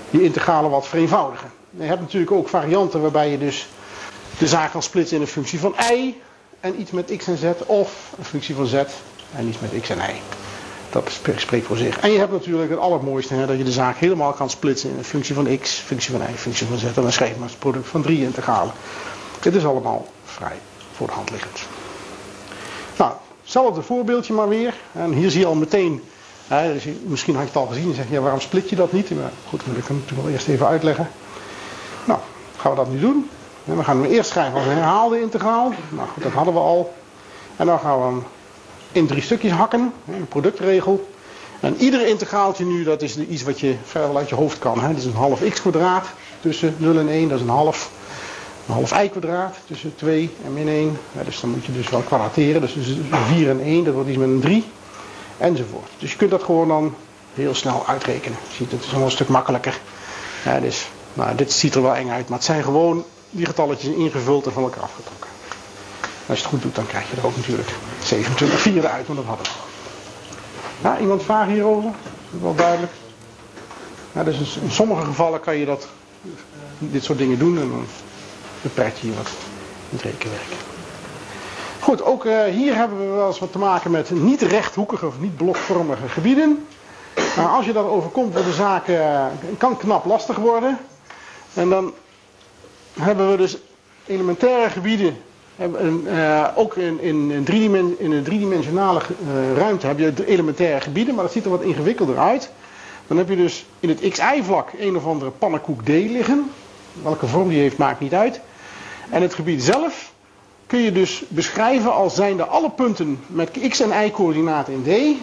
[0.09, 1.51] die integralen wat vereenvoudigen.
[1.69, 3.67] Je hebt natuurlijk ook varianten waarbij je dus
[4.37, 6.13] de zaak kan splitsen in een functie van y
[6.59, 7.43] en iets met x en z.
[7.65, 8.73] Of een functie van z
[9.35, 10.13] en iets met x en y.
[10.89, 11.99] Dat spreekt voor zich.
[11.99, 14.97] En je hebt natuurlijk het allermooiste, hè, dat je de zaak helemaal kan splitsen in
[14.97, 16.83] een functie van x, functie van y, functie van z.
[16.83, 18.73] En dan je maar het product van drie integralen.
[19.39, 20.57] Dit is allemaal vrij
[20.91, 21.59] voor de hand liggend.
[23.51, 24.73] Hetzelfde voorbeeldje maar weer.
[24.91, 26.03] En hier zie je al meteen,
[26.47, 28.75] hè, dus misschien had je het al gezien, en zeg je, ja, waarom split je
[28.75, 29.09] dat niet?
[29.09, 31.09] Maar goed, dat wil ik natuurlijk wel eerst even uitleggen.
[32.05, 32.19] Nou,
[32.57, 33.29] gaan we dat nu doen.
[33.65, 35.71] En we gaan hem eerst schrijven als een herhaalde integraal.
[35.89, 36.93] Nou goed, dat hadden we al.
[37.55, 38.23] En dan gaan we hem
[38.91, 41.09] in drie stukjes hakken, een productregel.
[41.59, 44.81] En ieder integraaltje nu, dat is iets wat je verder uit je hoofd kan.
[44.81, 44.87] Hè.
[44.87, 46.05] Dit is een half x kwadraat
[46.41, 47.91] tussen 0 en 1, dat is een half
[48.71, 50.97] half i kwadraat tussen 2 en min 1.
[51.11, 52.61] Ja, dus dan moet je dus wel kwadrateren.
[52.61, 52.73] Dus
[53.27, 54.65] 4 en 1, dat wordt iets met een 3.
[55.37, 55.89] Enzovoort.
[55.97, 56.95] Dus je kunt dat gewoon dan
[57.33, 58.37] heel snel uitrekenen.
[58.57, 59.79] Ziet, het is wel een stuk makkelijker.
[60.45, 63.95] Ja, dus, nou, dit ziet er wel eng uit, maar het zijn gewoon die getalletjes
[63.95, 65.29] ingevuld en van elkaar afgetrokken.
[66.25, 67.69] Als je het goed doet, dan krijg je er ook natuurlijk
[68.03, 69.51] 27 vierde uit, want dat hadden we.
[70.81, 71.91] Ja, iemand vragen hierover?
[72.41, 72.91] Wel duidelijk.
[74.11, 75.87] Ja, dus in sommige gevallen kan je dat,
[76.77, 77.71] dit soort dingen doen en
[78.61, 79.29] beperkt je wat
[79.89, 80.53] het rekenwerk.
[81.79, 85.19] Goed, ook uh, hier hebben we wel eens wat te maken met niet rechthoekige of
[85.19, 86.65] niet blokvormige gebieden.
[87.35, 89.25] Nou, als je dat overkomt, wordt de zaak uh,
[89.57, 90.77] kan knap lastig worden.
[91.53, 91.93] En dan
[92.99, 93.57] hebben we dus
[94.05, 95.17] elementaire gebieden.
[96.05, 99.01] Uh, ook in, in, in, driedimen, in een driedimensionale
[99.55, 102.51] ruimte heb je elementaire gebieden, maar dat ziet er wat ingewikkelder uit.
[103.07, 106.51] Dan heb je dus in het xy-vlak een of andere pannenkoek D liggen.
[107.03, 108.41] Welke vorm die heeft, maakt niet uit.
[109.11, 110.13] En het gebied zelf
[110.67, 115.17] kun je dus beschrijven als zijnde alle punten met x en y coördinaten in D.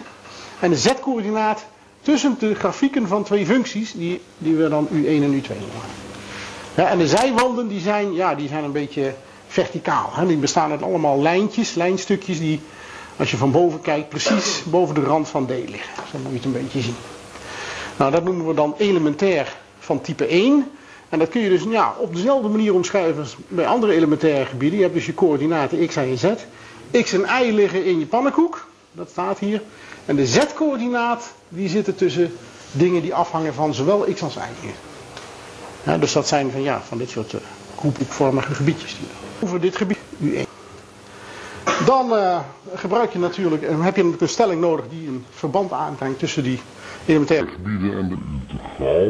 [0.59, 1.65] En de z-coördinaat
[2.01, 5.87] tussen de grafieken van twee functies die, die we dan u1 en u2 noemen.
[6.75, 9.13] En de zijwanden die zijn, ja, die zijn een beetje
[9.47, 10.09] verticaal.
[10.13, 10.25] Hè.
[10.25, 12.61] Die bestaan uit allemaal lijntjes, lijnstukjes die,
[13.17, 16.03] als je van boven kijkt, precies boven de rand van D liggen.
[16.11, 16.95] Zo moet je het een beetje zien.
[17.97, 20.71] Nou, dat noemen we dan elementair van type 1.
[21.09, 24.77] En dat kun je dus ja, op dezelfde manier omschrijven als bij andere elementaire gebieden.
[24.77, 26.25] Je hebt dus je coördinaten x, en z.
[26.91, 28.67] X en y liggen in je pannenkoek.
[28.91, 29.61] Dat staat hier.
[30.05, 32.31] En de z-coördinaat die zitten tussen
[32.71, 34.67] dingen die afhangen van zowel x als y.
[35.83, 38.95] Ja, dus dat zijn van, ja, van dit soort uh, gebiedjes.
[39.39, 40.47] Over dit gebied U1.
[41.85, 42.39] Dan uh,
[42.75, 46.59] gebruik je natuurlijk, en heb je een stelling nodig die een verband aanbrengt tussen die
[47.05, 49.05] elementaire gebieden en de integraal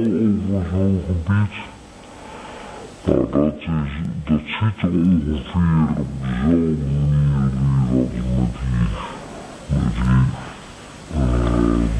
[0.58, 1.79] over zo'n gebied.
[3.10, 3.66] Dat, is,
[4.26, 7.42] dat ziet er ongeveer op dezelfde manier
[7.92, 8.92] als met die,
[9.68, 10.26] met die
[11.16, 11.26] uh,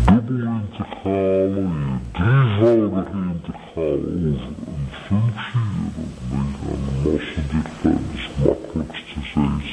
[0.06, 5.68] dubbelintegralen, je drievoudige integraal over een functie.
[5.94, 9.72] Dat denk aan de massadichtheid, is het makkelijkste steeds.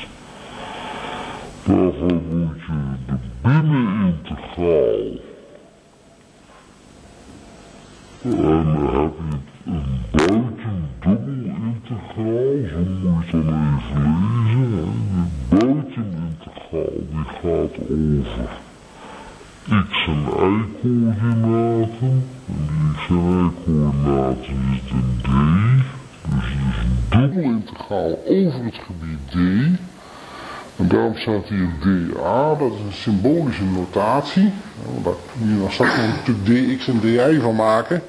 [1.65, 5.26] Daarvoor moet je de binnenintegraal
[13.45, 14.03] dan even
[14.55, 14.93] lezen.
[15.49, 18.49] De buitenintegraal die gaat over
[19.89, 22.25] x en y coördinaten.
[22.47, 25.27] En die x en y coördinaten zitten in d.
[26.29, 29.35] Dus het is een dubbelintegraal over het gebied d.
[30.77, 34.53] En daarom staat hier dA, dat is een symbolische notatie.
[35.03, 38.03] Daar kun je dan straks natuurlijk dx en dy van maken.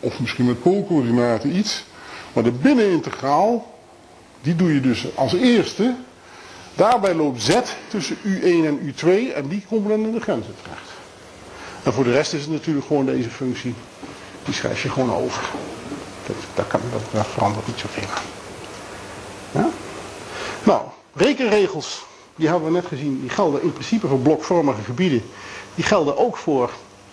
[0.00, 1.84] Of misschien met poolcoördinaten iets.
[2.32, 3.75] Maar de binnenintegraal,
[4.42, 5.94] die doe je dus als eerste
[6.76, 7.58] Daarbij loopt z
[7.88, 10.90] tussen u1 en u2 en die komt dan in de grenzen terecht.
[11.82, 13.74] En voor de rest is het natuurlijk gewoon deze functie.
[14.44, 15.42] Die schrijf je gewoon over.
[16.54, 18.08] Dat, kan, dat, dat verandert niet zoveel?
[20.64, 20.82] Nou,
[21.14, 22.04] rekenregels,
[22.36, 25.22] die hebben we net gezien, die gelden in principe voor blokvormige gebieden.
[25.74, 26.70] Die gelden ook voor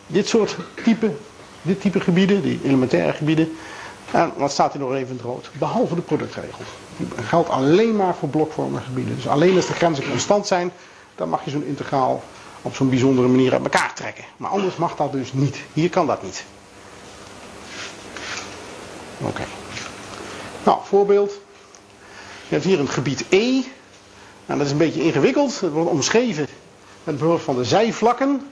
[0.08, 1.12] dit soort type,
[1.62, 3.56] dit type gebieden, die elementaire gebieden.
[4.12, 5.50] En wat staat hier nog even in het rood?
[5.60, 6.64] Behalve de productregel.
[7.16, 9.16] Geldt alleen maar voor blokvormige gebieden.
[9.16, 10.72] Dus alleen als de grenzen constant zijn,
[11.16, 12.24] dan mag je zo'n integraal
[12.62, 14.24] op zo'n bijzondere manier uit elkaar trekken.
[14.38, 15.58] Maar anders mag dat dus niet.
[15.74, 16.44] Hier kan dat niet.
[19.18, 19.44] Oké.
[20.64, 21.32] Nou, voorbeeld.
[22.48, 23.62] Je hebt hier een gebied E.
[24.46, 25.60] En dat is een beetje ingewikkeld.
[25.60, 26.48] Het wordt omschreven
[27.04, 28.52] met behulp van de zijvlakken.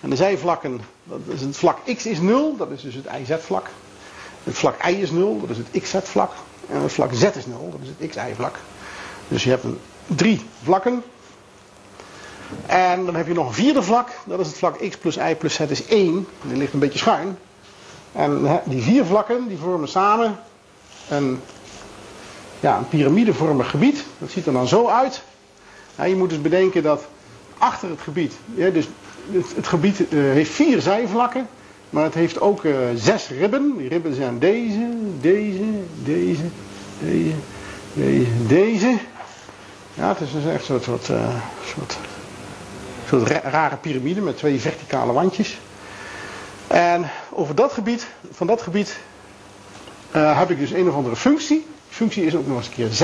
[0.00, 3.70] En de zijvlakken, dat is het vlak x is 0, dat is dus het IZ-vlak.
[4.44, 6.32] Het vlak y is 0, dat is het xz-vlak.
[6.68, 8.56] En het vlak z is 0, dat is het xy-vlak.
[9.28, 11.02] Dus je hebt een, drie vlakken.
[12.66, 15.34] En dan heb je nog een vierde vlak, dat is het vlak x plus y
[15.38, 16.26] plus z is 1.
[16.42, 17.38] Die ligt een beetje schuin.
[18.12, 20.38] En die vier vlakken die vormen samen
[21.08, 21.40] een,
[22.60, 24.04] ja, een piramidevormig gebied.
[24.18, 25.22] Dat ziet er dan zo uit.
[26.06, 27.04] je moet dus bedenken dat
[27.58, 28.88] achter het gebied, dus
[29.54, 31.48] het, gebied uh, heeft vier zijvlakken,
[31.92, 33.74] maar het heeft ook uh, zes ribben.
[33.76, 34.88] Die ribben zijn deze,
[35.20, 35.64] deze,
[36.02, 36.42] deze,
[37.00, 37.34] deze,
[37.92, 38.98] deze, deze.
[39.94, 41.34] Ja, het is dus echt een soort, soort, uh,
[43.08, 45.58] soort, rare piramide met twee verticale wandjes.
[46.66, 48.98] En over dat gebied, van dat gebied
[50.16, 51.58] uh, heb ik dus een of andere functie.
[51.58, 53.02] Die functie is ook nog eens een keer z.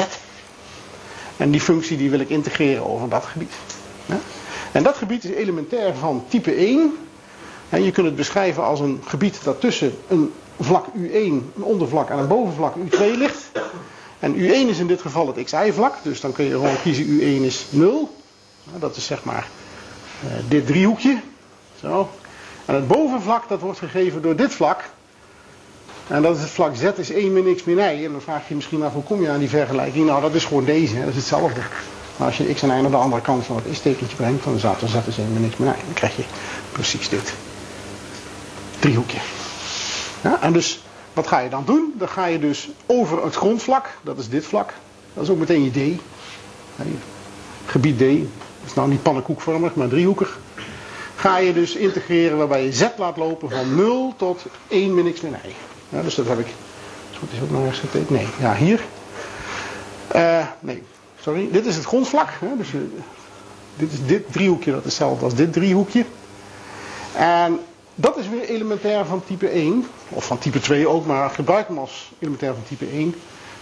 [1.36, 3.52] En die functie die wil ik integreren over dat gebied.
[4.72, 7.07] En dat gebied is elementair van type 1.
[7.70, 12.18] Je kunt het beschrijven als een gebied dat tussen een vlak U1, een ondervlak en
[12.18, 13.50] een bovenvlak U2 ligt.
[14.18, 17.44] En U1 is in dit geval het xy-vlak, dus dan kun je gewoon kiezen U1
[17.44, 18.16] is 0.
[18.78, 19.46] Dat is zeg maar
[20.24, 21.20] uh, dit driehoekje.
[21.80, 22.08] Zo.
[22.64, 24.84] En het bovenvlak dat wordt gegeven door dit vlak.
[26.06, 28.04] En dat is het vlak z is 1 min x min y.
[28.04, 30.06] En dan vraag je misschien af hoe kom je aan die vergelijking.
[30.06, 31.60] Nou dat is gewoon deze, dat is hetzelfde.
[32.16, 34.58] Maar als je x en y naar de andere kant van het is-tekentje brengt, dan
[34.58, 35.72] staat er z is 1 min x min y.
[35.84, 36.24] Dan krijg je
[36.72, 37.34] precies dit
[40.40, 40.82] en dus
[41.12, 41.94] wat ga je dan doen?
[41.98, 44.74] Dan ga je dus over het grondvlak, dat is dit vlak.
[45.14, 46.00] Dat is ook meteen je D.
[47.66, 48.00] Gebied D.
[48.00, 50.38] Dat is nou niet pannenkoekvormig, maar driehoekig
[51.18, 55.20] ga je dus integreren waarbij je z laat lopen van 0 tot 1 min x
[55.20, 55.54] min y.
[56.02, 56.46] Dus dat heb ik.
[57.20, 58.10] Wat is ook nog getekend?
[58.10, 58.80] Nee, ja, hier.
[60.16, 60.82] Uh, nee,
[61.20, 61.48] sorry.
[61.52, 62.28] Dit is het grondvlak.
[62.40, 62.56] Hè?
[62.56, 62.68] Dus,
[63.76, 66.04] dit is dit driehoekje, dat is hetzelfde als dit driehoekje.
[67.16, 67.58] En
[68.00, 69.86] dat is weer elementair van type 1.
[70.08, 73.14] Of van type 2 ook, maar gebruik hem als elementair van type 1.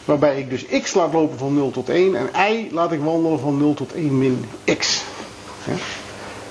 [0.05, 3.41] Waarbij ik dus x laat lopen van 0 tot 1 en y laat ik wandelen
[3.41, 4.45] van 0 tot 1 min
[4.79, 5.03] x.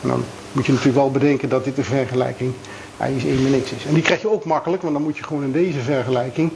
[0.01, 2.53] En dan moet je natuurlijk wel bedenken dat dit de vergelijking
[3.01, 3.85] y is 1 min x is.
[3.85, 6.51] En die krijg je ook makkelijk, want dan moet je gewoon in deze vergelijking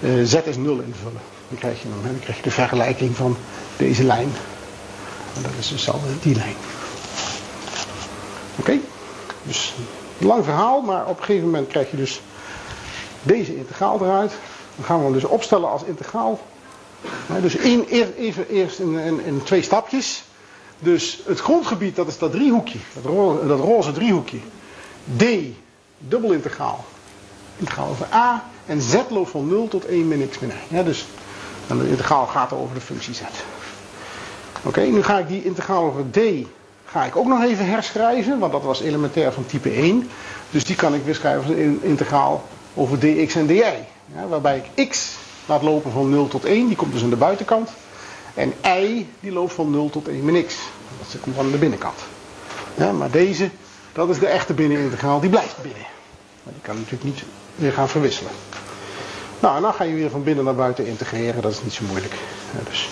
[0.00, 1.20] uh, z is 0 invullen.
[1.48, 3.36] Dan krijg je, dan, dan krijg je de vergelijking van
[3.76, 4.30] deze lijn.
[5.36, 5.88] En dat is dus
[6.22, 6.54] die lijn.
[8.56, 8.78] Oké?
[9.42, 12.20] Dus een lang verhaal, maar op een gegeven moment krijg je dus
[13.22, 14.32] deze integraal eruit.
[14.76, 16.40] Dan gaan we hem dus opstellen als integraal.
[17.40, 17.84] dus in,
[18.16, 20.22] even eerst in, in, twee stapjes.
[20.78, 22.78] Dus het grondgebied, dat is dat driehoekje,
[23.46, 24.38] dat roze, driehoekje.
[25.16, 25.24] D,
[25.98, 26.84] dubbel integraal.
[27.56, 28.44] Integraal over A.
[28.66, 30.82] En Z loopt van 0 tot 1 min x min y.
[30.84, 31.06] Dus
[31.66, 33.20] de integraal gaat over de functie z.
[34.62, 36.18] Oké, nu ga ik die integraal over d
[36.90, 40.10] ga ik ook nog even herschrijven, want dat was elementair van type 1.
[40.50, 43.54] Dus die kan ik weer schrijven als een integraal over dx en dy.
[44.14, 45.16] Ja, waarbij ik x
[45.46, 47.70] laat lopen van 0 tot 1, die komt dus aan de buitenkant.
[48.34, 50.54] En y die loopt van 0 tot 1 min x.
[50.98, 51.98] Dat komt van de binnenkant.
[52.98, 53.50] Maar deze,
[53.92, 55.86] dat is de echte binnenintegraal, die blijft binnen.
[56.42, 57.22] Maar die kan natuurlijk niet
[57.54, 58.32] weer gaan verwisselen.
[59.40, 61.84] Nou, en dan ga je weer van binnen naar buiten integreren, dat is niet zo
[61.88, 62.14] moeilijk.
[62.68, 62.88] Dus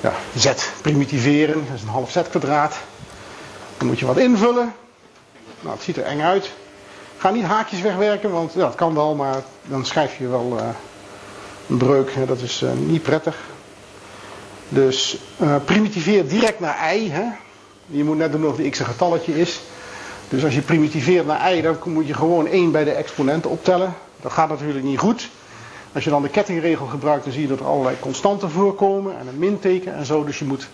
[0.00, 0.52] ja, z
[0.82, 2.76] primitiveren, dat is een half z kwadraat.
[3.80, 4.72] Dan moet je wat invullen.
[5.60, 6.50] Nou, het ziet er eng uit.
[7.16, 10.68] Ga niet haakjes wegwerken, want dat kan wel, maar dan schrijf je wel uh,
[11.68, 12.14] een breuk.
[12.14, 13.36] Hè, dat is uh, niet prettig.
[14.68, 17.10] Dus uh, primitiveer direct naar i.
[17.10, 17.24] Hè.
[17.86, 19.60] Je moet net doen of de x een getalletje is.
[20.28, 23.94] Dus als je primitiveert naar i, dan moet je gewoon 1 bij de exponenten optellen.
[24.20, 25.28] Dat gaat natuurlijk niet goed.
[25.92, 29.26] Als je dan de kettingregel gebruikt, dan zie je dat er allerlei constanten voorkomen en
[29.26, 30.24] een minteken en zo.
[30.24, 30.68] Dus je moet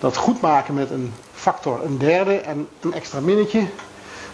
[0.00, 3.60] dat goed maken met een factor een derde en een extra minnetje.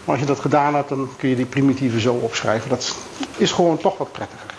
[0.05, 2.69] Maar als je dat gedaan hebt, dan kun je die primitieven zo opschrijven.
[2.69, 2.97] Dat
[3.37, 4.55] is gewoon toch wat prettiger.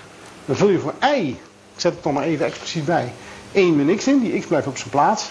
[0.45, 3.13] Dan vul je voor i, ik zet het er maar even expliciet bij,
[3.51, 4.19] 1 min x in.
[4.19, 5.29] Die x blijft op zijn plaats.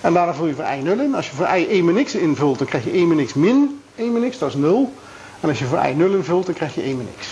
[0.00, 1.14] En daarna vul je voor i 0 in.
[1.14, 3.80] Als je voor i 1 min x invult, dan krijg je 1 min x min
[3.94, 4.92] 1 min x, dat is 0.
[5.40, 7.26] En als je voor i 0 invult, dan krijg je 1 min x.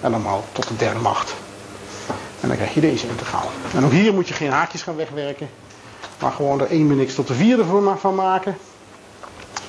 [0.00, 1.34] En dan tot de derde macht.
[2.40, 3.50] En dan krijg je deze integraal.
[3.74, 5.48] En ook hier moet je geen haakjes gaan wegwerken.
[6.20, 7.64] Maar gewoon er 1 min x tot de vierde
[7.98, 8.56] van maken.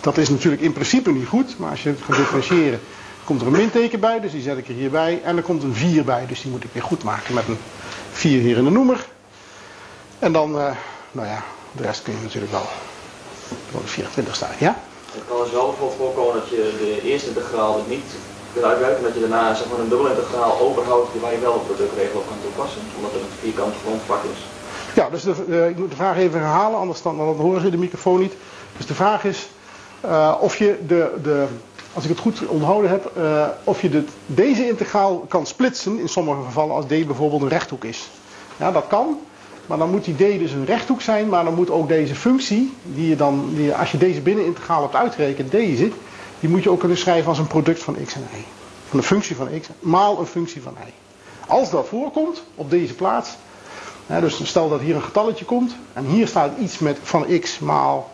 [0.01, 1.57] Dat is natuurlijk in principe niet goed.
[1.57, 2.79] Maar als je het gaat differentiëren,
[3.23, 4.19] komt er een minteken bij.
[4.19, 5.21] Dus die zet ik er hierbij.
[5.23, 6.25] En er komt een 4 bij.
[6.25, 7.57] Dus die moet ik weer goed maken met een
[8.11, 9.05] 4 hier in de noemer.
[10.19, 10.71] En dan, uh,
[11.11, 12.67] nou ja, de rest kun je natuurlijk wel
[13.71, 14.55] voor de 24 staan.
[14.59, 14.77] Ja?
[15.11, 18.09] Het kan dus bijvoorbeeld voorkomen dat je de eerste integraal niet
[18.53, 19.03] kunt uitwerken.
[19.03, 22.27] Dat je daarna zeg maar, een dubbel integraal overhoudt waar je wel een productregel op
[22.27, 22.81] kan toepassen.
[22.95, 24.39] Omdat het een vierkant grondvlak is.
[24.95, 27.69] Ja, dus de, uh, ik moet de vraag even herhalen, anders dan, dan horen ze
[27.69, 28.33] de microfoon niet.
[28.77, 29.47] Dus de vraag is
[30.05, 31.45] uh, of je de, de,
[31.93, 36.09] als ik het goed onthouden heb, uh, of je de, deze integraal kan splitsen in
[36.09, 38.09] sommige gevallen als d bijvoorbeeld een rechthoek is.
[38.57, 39.19] Ja, dat kan.
[39.65, 42.73] Maar dan moet die d dus een rechthoek zijn, maar dan moet ook deze functie,
[42.83, 45.91] die je dan, die, als je deze binnenintegraal hebt uitgerekend, deze,
[46.39, 48.43] die moet je ook kunnen schrijven als een product van x en y.
[48.89, 50.89] Van een functie van x maal een functie van y.
[51.47, 53.29] Als dat voorkomt op deze plaats,
[54.07, 58.11] dus stel dat hier een getalletje komt en hier staat iets met van x maal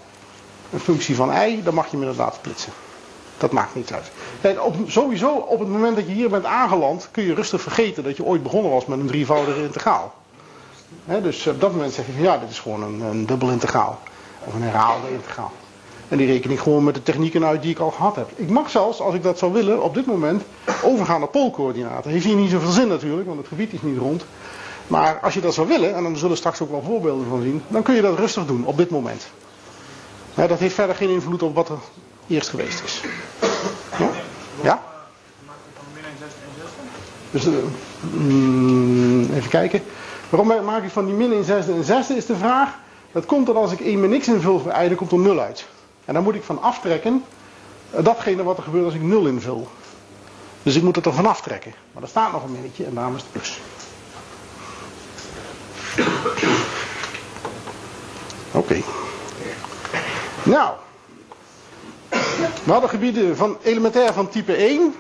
[0.72, 2.72] een functie van y, dan mag je hem inderdaad splitsen.
[3.38, 4.12] Dat maakt niet uit.
[4.42, 8.04] Kijk, op, sowieso op het moment dat je hier bent aangeland, kun je rustig vergeten
[8.04, 10.14] dat je ooit begonnen was met een drievoudige integraal.
[11.06, 14.00] dus op dat moment zeg je van ja, dit is gewoon een, een dubbel integraal.
[14.46, 15.52] Of een herhaalde integraal.
[16.08, 18.30] En die reken ik gewoon met de technieken uit die ik al gehad heb.
[18.36, 20.44] Ik mag zelfs, als ik dat zou willen, op dit moment
[20.84, 22.12] overgaan naar poolcoördinaten.
[22.12, 24.26] Heeft hier niet zoveel zin natuurlijk, want het gebied is niet rond.
[24.92, 27.42] Maar als je dat zou willen, en dan zullen we straks ook wel voorbeelden van
[27.42, 29.28] zien, dan kun je dat rustig doen op dit moment.
[30.36, 31.78] dat heeft verder geen invloed op wat er
[32.28, 33.02] eerst geweest is.
[34.00, 34.10] Ja?
[34.62, 34.84] ja?
[37.32, 37.56] Dus, uh,
[39.36, 39.84] even kijken.
[40.30, 42.70] Waarom maak ik van die min 1 zesde een zesde is de vraag.
[43.12, 45.68] Dat komt dan als ik 1 min x invul voor dan komt er 0 uit.
[46.06, 47.24] En dan moet ik van aftrekken
[47.96, 49.68] uh, datgene wat er gebeurt als ik 0 invul.
[50.64, 51.74] Dus ik moet het er van aftrekken.
[51.92, 53.60] Maar er staat nog een minnetje en daarom is het plus.
[58.52, 58.82] Oké.
[60.44, 60.74] Nou.
[62.64, 64.96] We hadden gebieden van elementair van type 1.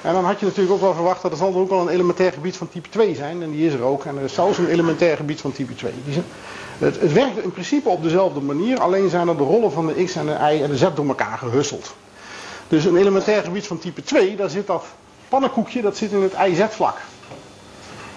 [0.00, 2.32] En dan had je natuurlijk ook wel verwacht dat er zal ook wel een elementair
[2.32, 3.42] gebied van type 2 zijn.
[3.42, 4.04] En die is er ook.
[4.04, 5.92] En er is zelfs een elementair gebied van type 2.
[6.78, 8.80] Het, het werkt in principe op dezelfde manier.
[8.80, 11.06] Alleen zijn er de rollen van de x en de y en de z door
[11.06, 11.94] elkaar gehusseld.
[12.68, 14.84] Dus een elementair gebied van type 2, daar zit dat
[15.28, 16.96] pannenkoekje, dat zit in het IZ-vlak.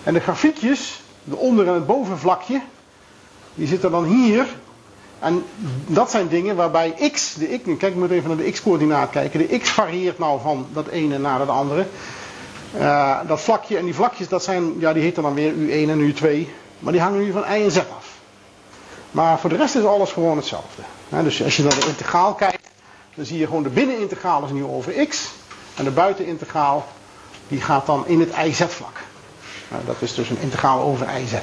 [0.04, 2.62] En de grafiekjes, de onder- en het bovenvlakje,
[3.56, 4.48] die zitten dan hier
[5.20, 5.46] en
[5.88, 9.48] dat zijn dingen waarbij x, de x, kijk maar even naar de x-coördinaat kijken.
[9.48, 11.86] De x varieert nou van dat ene naar het andere.
[12.78, 16.14] Uh, dat vlakje en die vlakjes, dat zijn, ja, die heten dan weer U1 en
[16.14, 16.50] U2.
[16.80, 18.18] Maar die hangen nu van y en z af.
[19.12, 20.82] Maar voor de rest is alles gewoon hetzelfde.
[21.10, 22.68] dus als je naar de integraal kijkt,
[23.16, 25.32] dan zie je gewoon de binnenintegraal is nu over x.
[25.76, 26.86] En de buitenintegraal,
[27.48, 29.00] die gaat dan in het IZ-vlak.
[29.70, 31.34] Nou, dat is dus een integraal over IZ.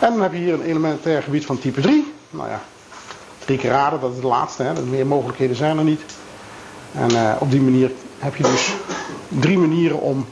[0.00, 2.12] En dan heb je hier een elementair gebied van type 3.
[2.30, 2.62] Nou ja,
[3.44, 4.62] drie keer raden, dat is het laatste.
[4.62, 4.82] Hè?
[4.82, 6.02] Meer mogelijkheden zijn er niet.
[6.94, 8.74] En uh, op die manier heb je dus
[9.28, 10.26] drie manieren om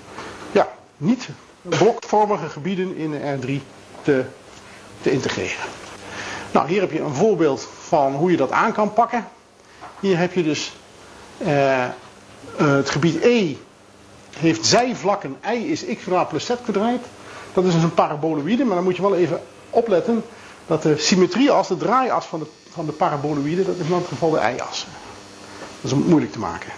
[0.53, 1.29] ja, niet
[1.63, 3.63] blokvormige gebieden in de R3
[4.03, 4.25] te,
[5.03, 5.65] te integreren.
[6.51, 9.29] Nou, hier heb je een voorbeeld van hoe je dat aan kan pakken.
[10.01, 10.73] Hier heb je dus
[11.39, 11.87] uh,
[12.57, 13.57] het gebied E
[14.39, 17.01] heeft zijvlakken i is x kwadraat plus z kwadraat.
[17.53, 20.25] Dat is dus een paraboloïde, maar dan moet je wel even opletten
[20.67, 24.31] dat de symmetrieas, de draaias van de, van de paraboloïde, dat is in het geval
[24.31, 24.87] de y-as.
[25.81, 26.71] Dat is moeilijk te maken.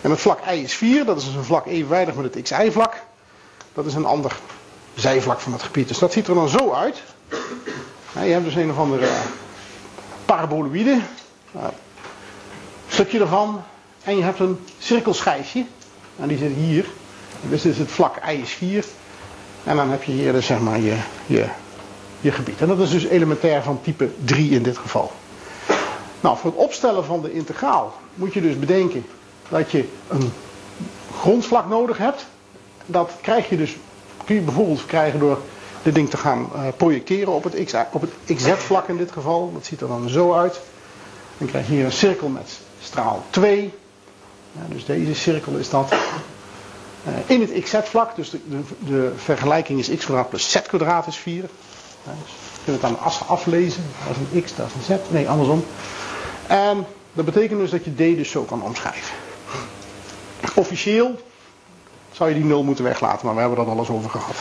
[0.00, 2.94] En het vlak y is 4, dat is dus een vlak evenwijdig met het xy-vlak.
[3.74, 4.36] Dat is een ander
[4.94, 5.88] zijvlak van het gebied.
[5.88, 7.02] Dus dat ziet er dan zo uit.
[8.12, 9.08] je hebt dus een of andere
[10.24, 11.00] paraboloïde.
[11.50, 11.72] Nou, een
[12.92, 13.62] stukje ervan.
[14.02, 15.64] En je hebt een cirkelschijfje.
[16.20, 16.86] En die zit hier.
[17.40, 18.84] Dus dit is het vlak y is 4.
[19.64, 20.96] En dan heb je hier dus zeg maar je,
[21.26, 21.46] je
[22.20, 22.60] je gebied.
[22.60, 25.12] En dat is dus elementair van type 3 in dit geval.
[26.20, 29.06] Nou, voor het opstellen van de integraal moet je dus bedenken
[29.48, 30.32] dat je een
[31.20, 32.26] grondvlak nodig hebt.
[32.86, 33.76] Dat krijg je dus,
[34.24, 35.38] kun je bijvoorbeeld krijgen door
[35.82, 39.52] dit ding te gaan uh, projecteren op het, X, op het XZ-vlak in dit geval.
[39.52, 40.60] Dat ziet er dan zo uit.
[41.38, 43.74] Dan krijg je hier een cirkel met straal 2.
[44.52, 45.92] Ja, dus deze cirkel is dat.
[47.08, 48.38] Uh, in het XZ-vlak, dus de,
[48.78, 51.40] de, vergelijking is x kwadraat plus z kwadraat is 4.
[51.42, 51.50] Dus
[52.52, 53.82] je kunt het aan de as aflezen.
[54.06, 55.12] Dat is een x, dat is een z.
[55.12, 55.64] Nee, andersom.
[56.46, 59.14] En dat betekent dus dat je d dus zo kan omschrijven.
[60.54, 61.20] Officieel
[62.12, 64.36] zou je die 0 moeten weglaten, maar we hebben dat al eens over gehad.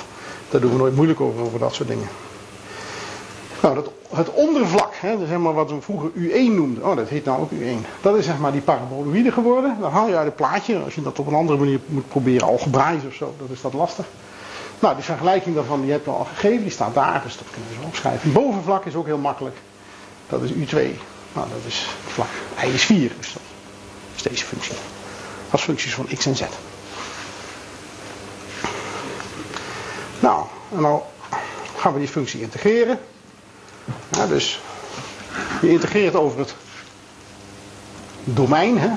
[0.49, 2.07] Daar doen we nooit moeilijk over, over dat soort dingen.
[3.61, 7.25] Nou, dat, het ondervlak, hè, zeg maar wat we vroeger U1 noemden, oh dat heet
[7.25, 8.01] nou ook U1.
[8.01, 9.77] Dat is zeg maar die paraboloïde geworden.
[9.79, 12.47] Dan haal je uit het plaatje, als je dat op een andere manier moet proberen,
[12.47, 14.05] algebraisch of zo, dat is dat lastig.
[14.79, 17.69] Nou, die vergelijking daarvan, die heb je al gegeven, die staat daar, dus dat kunnen
[17.69, 18.31] we zo opschrijven.
[18.31, 19.55] Bovenvlak is ook heel makkelijk.
[20.29, 20.73] Dat is U2.
[21.33, 22.27] Nou, dat is vlak.
[22.63, 23.41] I is 4, dus dat
[24.15, 24.75] is deze functie.
[25.49, 26.43] Als functies van x en z.
[30.19, 30.45] Nou,
[30.75, 31.01] en dan
[31.75, 32.99] gaan we die functie integreren.
[34.27, 34.61] Dus
[35.61, 36.55] je integreert over het
[38.23, 38.89] domein, hè?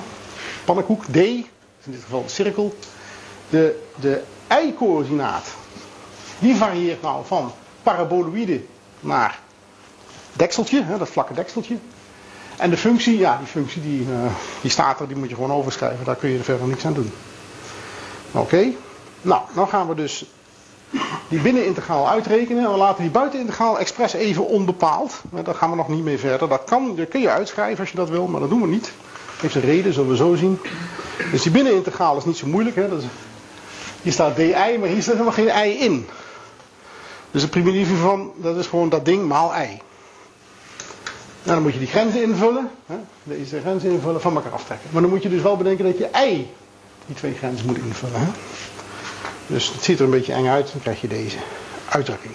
[0.64, 1.46] pannenkoek, D, in
[1.84, 2.78] dit geval de cirkel.
[3.48, 5.46] De, de y-coördinaat,
[6.38, 8.60] die varieert nou van paraboloïde
[9.00, 9.38] naar
[10.32, 11.76] dekseltje, hè, dat vlakke dekseltje.
[12.56, 15.52] En de functie, ja, die functie die, uh, die staat er, die moet je gewoon
[15.52, 16.04] overschrijven.
[16.04, 17.12] Daar kun je er verder niks aan doen.
[18.32, 18.72] Oké.
[19.22, 20.24] Nou, dan gaan we dus
[21.28, 22.70] die binnenintegraal uitrekenen.
[22.70, 25.20] We laten die buitenintegraal expres even onbepaald.
[25.44, 26.48] Daar gaan we nog niet mee verder.
[26.48, 28.92] Dat, kan, dat kun je uitschrijven als je dat wil, maar dat doen we niet.
[29.32, 30.58] Dat heeft een reden, zullen we zo zien.
[31.30, 32.76] Dus die binnenintegraal is niet zo moeilijk.
[32.76, 32.88] Hè?
[32.88, 33.04] Dat is,
[34.02, 36.06] hier staat di, maar hier staat helemaal geen i in.
[37.30, 39.80] Dus de primitieve van, dat is gewoon dat ding maal i.
[41.42, 42.70] Nou, dan moet je die grenzen invullen.
[42.86, 42.94] Hè?
[43.22, 44.88] Deze grenzen invullen, van elkaar aftrekken.
[44.92, 46.50] Maar dan moet je dus wel bedenken dat je i
[47.06, 48.20] die twee grenzen moet invullen.
[48.20, 48.26] Hè?
[49.46, 51.36] Dus het ziet er een beetje eng uit, dan krijg je deze
[51.88, 52.34] uitdrukking.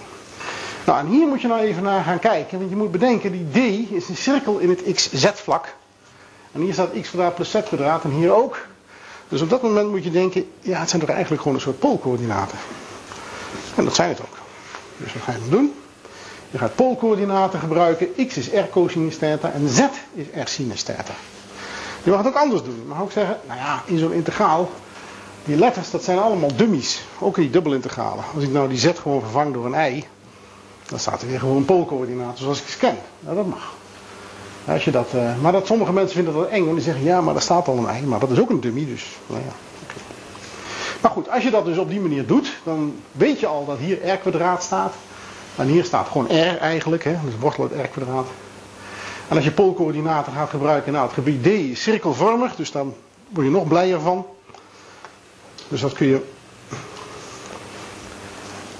[0.85, 3.47] Nou, en hier moet je nou even naar gaan kijken, want je moet bedenken, die
[3.51, 5.75] d is een cirkel in het xz-vlak.
[6.51, 8.57] En hier staat x kwadraat plus z kwadraat en hier ook.
[9.27, 11.79] Dus op dat moment moet je denken, ja, het zijn toch eigenlijk gewoon een soort
[11.79, 12.57] poolcoördinaten.
[13.75, 14.37] En dat zijn het ook.
[14.97, 15.73] Dus wat ga je dan doen?
[16.51, 18.27] Je gaat poolcoördinaten gebruiken.
[18.27, 19.79] X is r cosinus theta en z
[20.13, 21.13] is r sinus theta.
[22.03, 22.75] Je mag het ook anders doen.
[22.75, 24.69] Je mag ook zeggen, nou ja, in zo'n integraal
[25.47, 27.01] die letters, dat zijn allemaal dummies.
[27.19, 28.23] Ook die dubbelintegralen.
[28.35, 30.05] Als ik nou die z gewoon vervang door een i,
[30.85, 32.97] dan staat er weer gewoon een poolcoördinaten zoals ik ze ken.
[33.19, 33.73] Nou, dat mag.
[34.65, 37.21] Als je dat, uh, maar dat sommige mensen vinden dat eng, want die zeggen ja,
[37.21, 39.51] maar daar staat al een i, maar dat is ook een dummy, dus nou ja.
[41.01, 43.77] Maar goed, als je dat dus op die manier doet, dan weet je al dat
[43.77, 44.93] hier r kwadraat staat.
[45.55, 48.27] En hier staat gewoon r eigenlijk, hè, dus wortel uit r kwadraat.
[49.27, 52.93] En als je poolcoördinaten gaat gebruiken, nou het gebied D is cirkelvormig, dus dan
[53.29, 54.25] word je nog blijer van.
[55.67, 56.21] Dus dat kun je.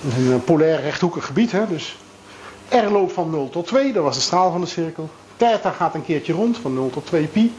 [0.07, 1.51] Is een polair rechthoekig gebied.
[1.51, 1.67] Hè?
[1.67, 1.97] Dus
[2.69, 5.09] R loopt van 0 tot 2, dat was de straal van de cirkel.
[5.38, 7.53] Theta gaat een keertje rond van 0 tot 2 pi.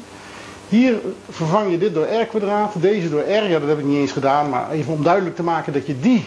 [0.69, 1.01] Hier
[1.31, 3.49] vervang je dit door r kwadraat, deze door r.
[3.49, 6.01] Ja, dat heb ik niet eens gedaan, maar even om duidelijk te maken dat je
[6.01, 6.25] die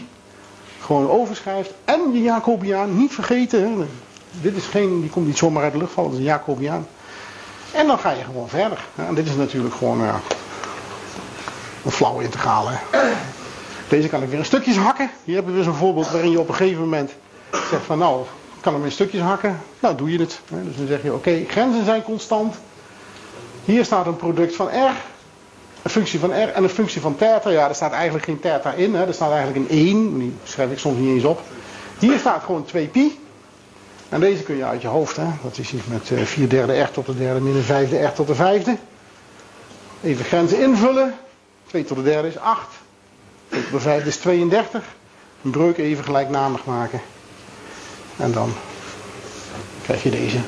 [0.79, 1.73] gewoon overschrijft.
[1.85, 3.61] En je Jacobiaan, niet vergeten.
[3.61, 3.85] Hè?
[4.41, 6.87] Dit is geen, die komt niet zomaar uit de lucht vallen, dat is een Jacobiaan.
[7.71, 8.85] En dan ga je gewoon verder.
[8.95, 10.21] En dit is natuurlijk gewoon ja,
[11.85, 12.69] een flauw integraal.
[13.87, 15.09] Deze kan ik weer in stukjes hakken.
[15.23, 17.11] Hier hebben we weer zo'n voorbeeld waarin je op een gegeven moment
[17.51, 18.21] zegt van nou,
[18.55, 19.59] ik kan hem in stukjes hakken.
[19.79, 20.39] Nou, doe je het.
[20.49, 22.55] Dus dan zeg je oké, grenzen zijn constant.
[23.65, 24.91] Hier staat een product van r.
[25.81, 27.49] Een functie van r en een functie van theta.
[27.49, 28.95] Ja, er staat eigenlijk geen theta in.
[28.95, 29.05] Hè.
[29.05, 30.19] Er staat eigenlijk een 1.
[30.19, 31.41] Die schrijf ik soms niet eens op.
[31.99, 33.19] Hier staat gewoon 2 pi.
[34.09, 35.15] En deze kun je uit je hoofd.
[35.15, 35.25] Hè.
[35.43, 38.27] Dat is iets met 4 derde r tot de derde min een vijfde r tot
[38.27, 38.77] de vijfde.
[40.03, 41.13] Even grenzen invullen.
[41.71, 42.67] 2 tot de derde is 8.
[43.49, 44.83] 2 tot de vijfde is 32.
[45.43, 47.01] Een breuk even gelijknamig maken.
[48.17, 48.53] En dan
[49.83, 50.39] krijg je deze.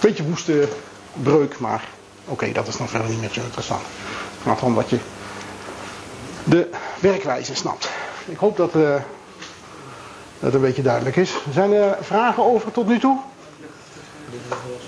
[0.00, 0.68] Beetje woeste
[1.22, 1.84] breuk, maar
[2.24, 3.82] oké, dat is dan verder niet meer zo interessant.
[3.82, 4.98] Het gaat om dat je
[6.44, 7.90] de werkwijze snapt.
[8.24, 8.94] Ik hoop dat uh,
[10.40, 11.34] dat een beetje duidelijk is.
[11.52, 13.18] Zijn er vragen over tot nu toe?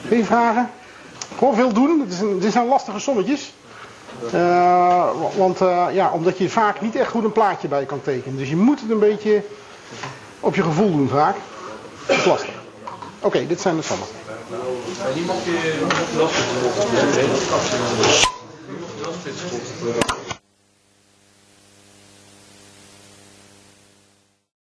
[0.09, 0.70] Geen vragen?
[1.39, 2.07] Gewoon veel doen.
[2.20, 3.53] Een, het zijn lastige sommetjes.
[4.34, 8.38] Uh, want uh, ja, omdat je vaak niet echt goed een plaatje bij kan tekenen.
[8.38, 9.42] Dus je moet het een beetje
[10.40, 11.36] op je gevoel doen vaak.
[12.24, 12.44] Dat.
[13.20, 14.06] Oké, dit zijn de sommen.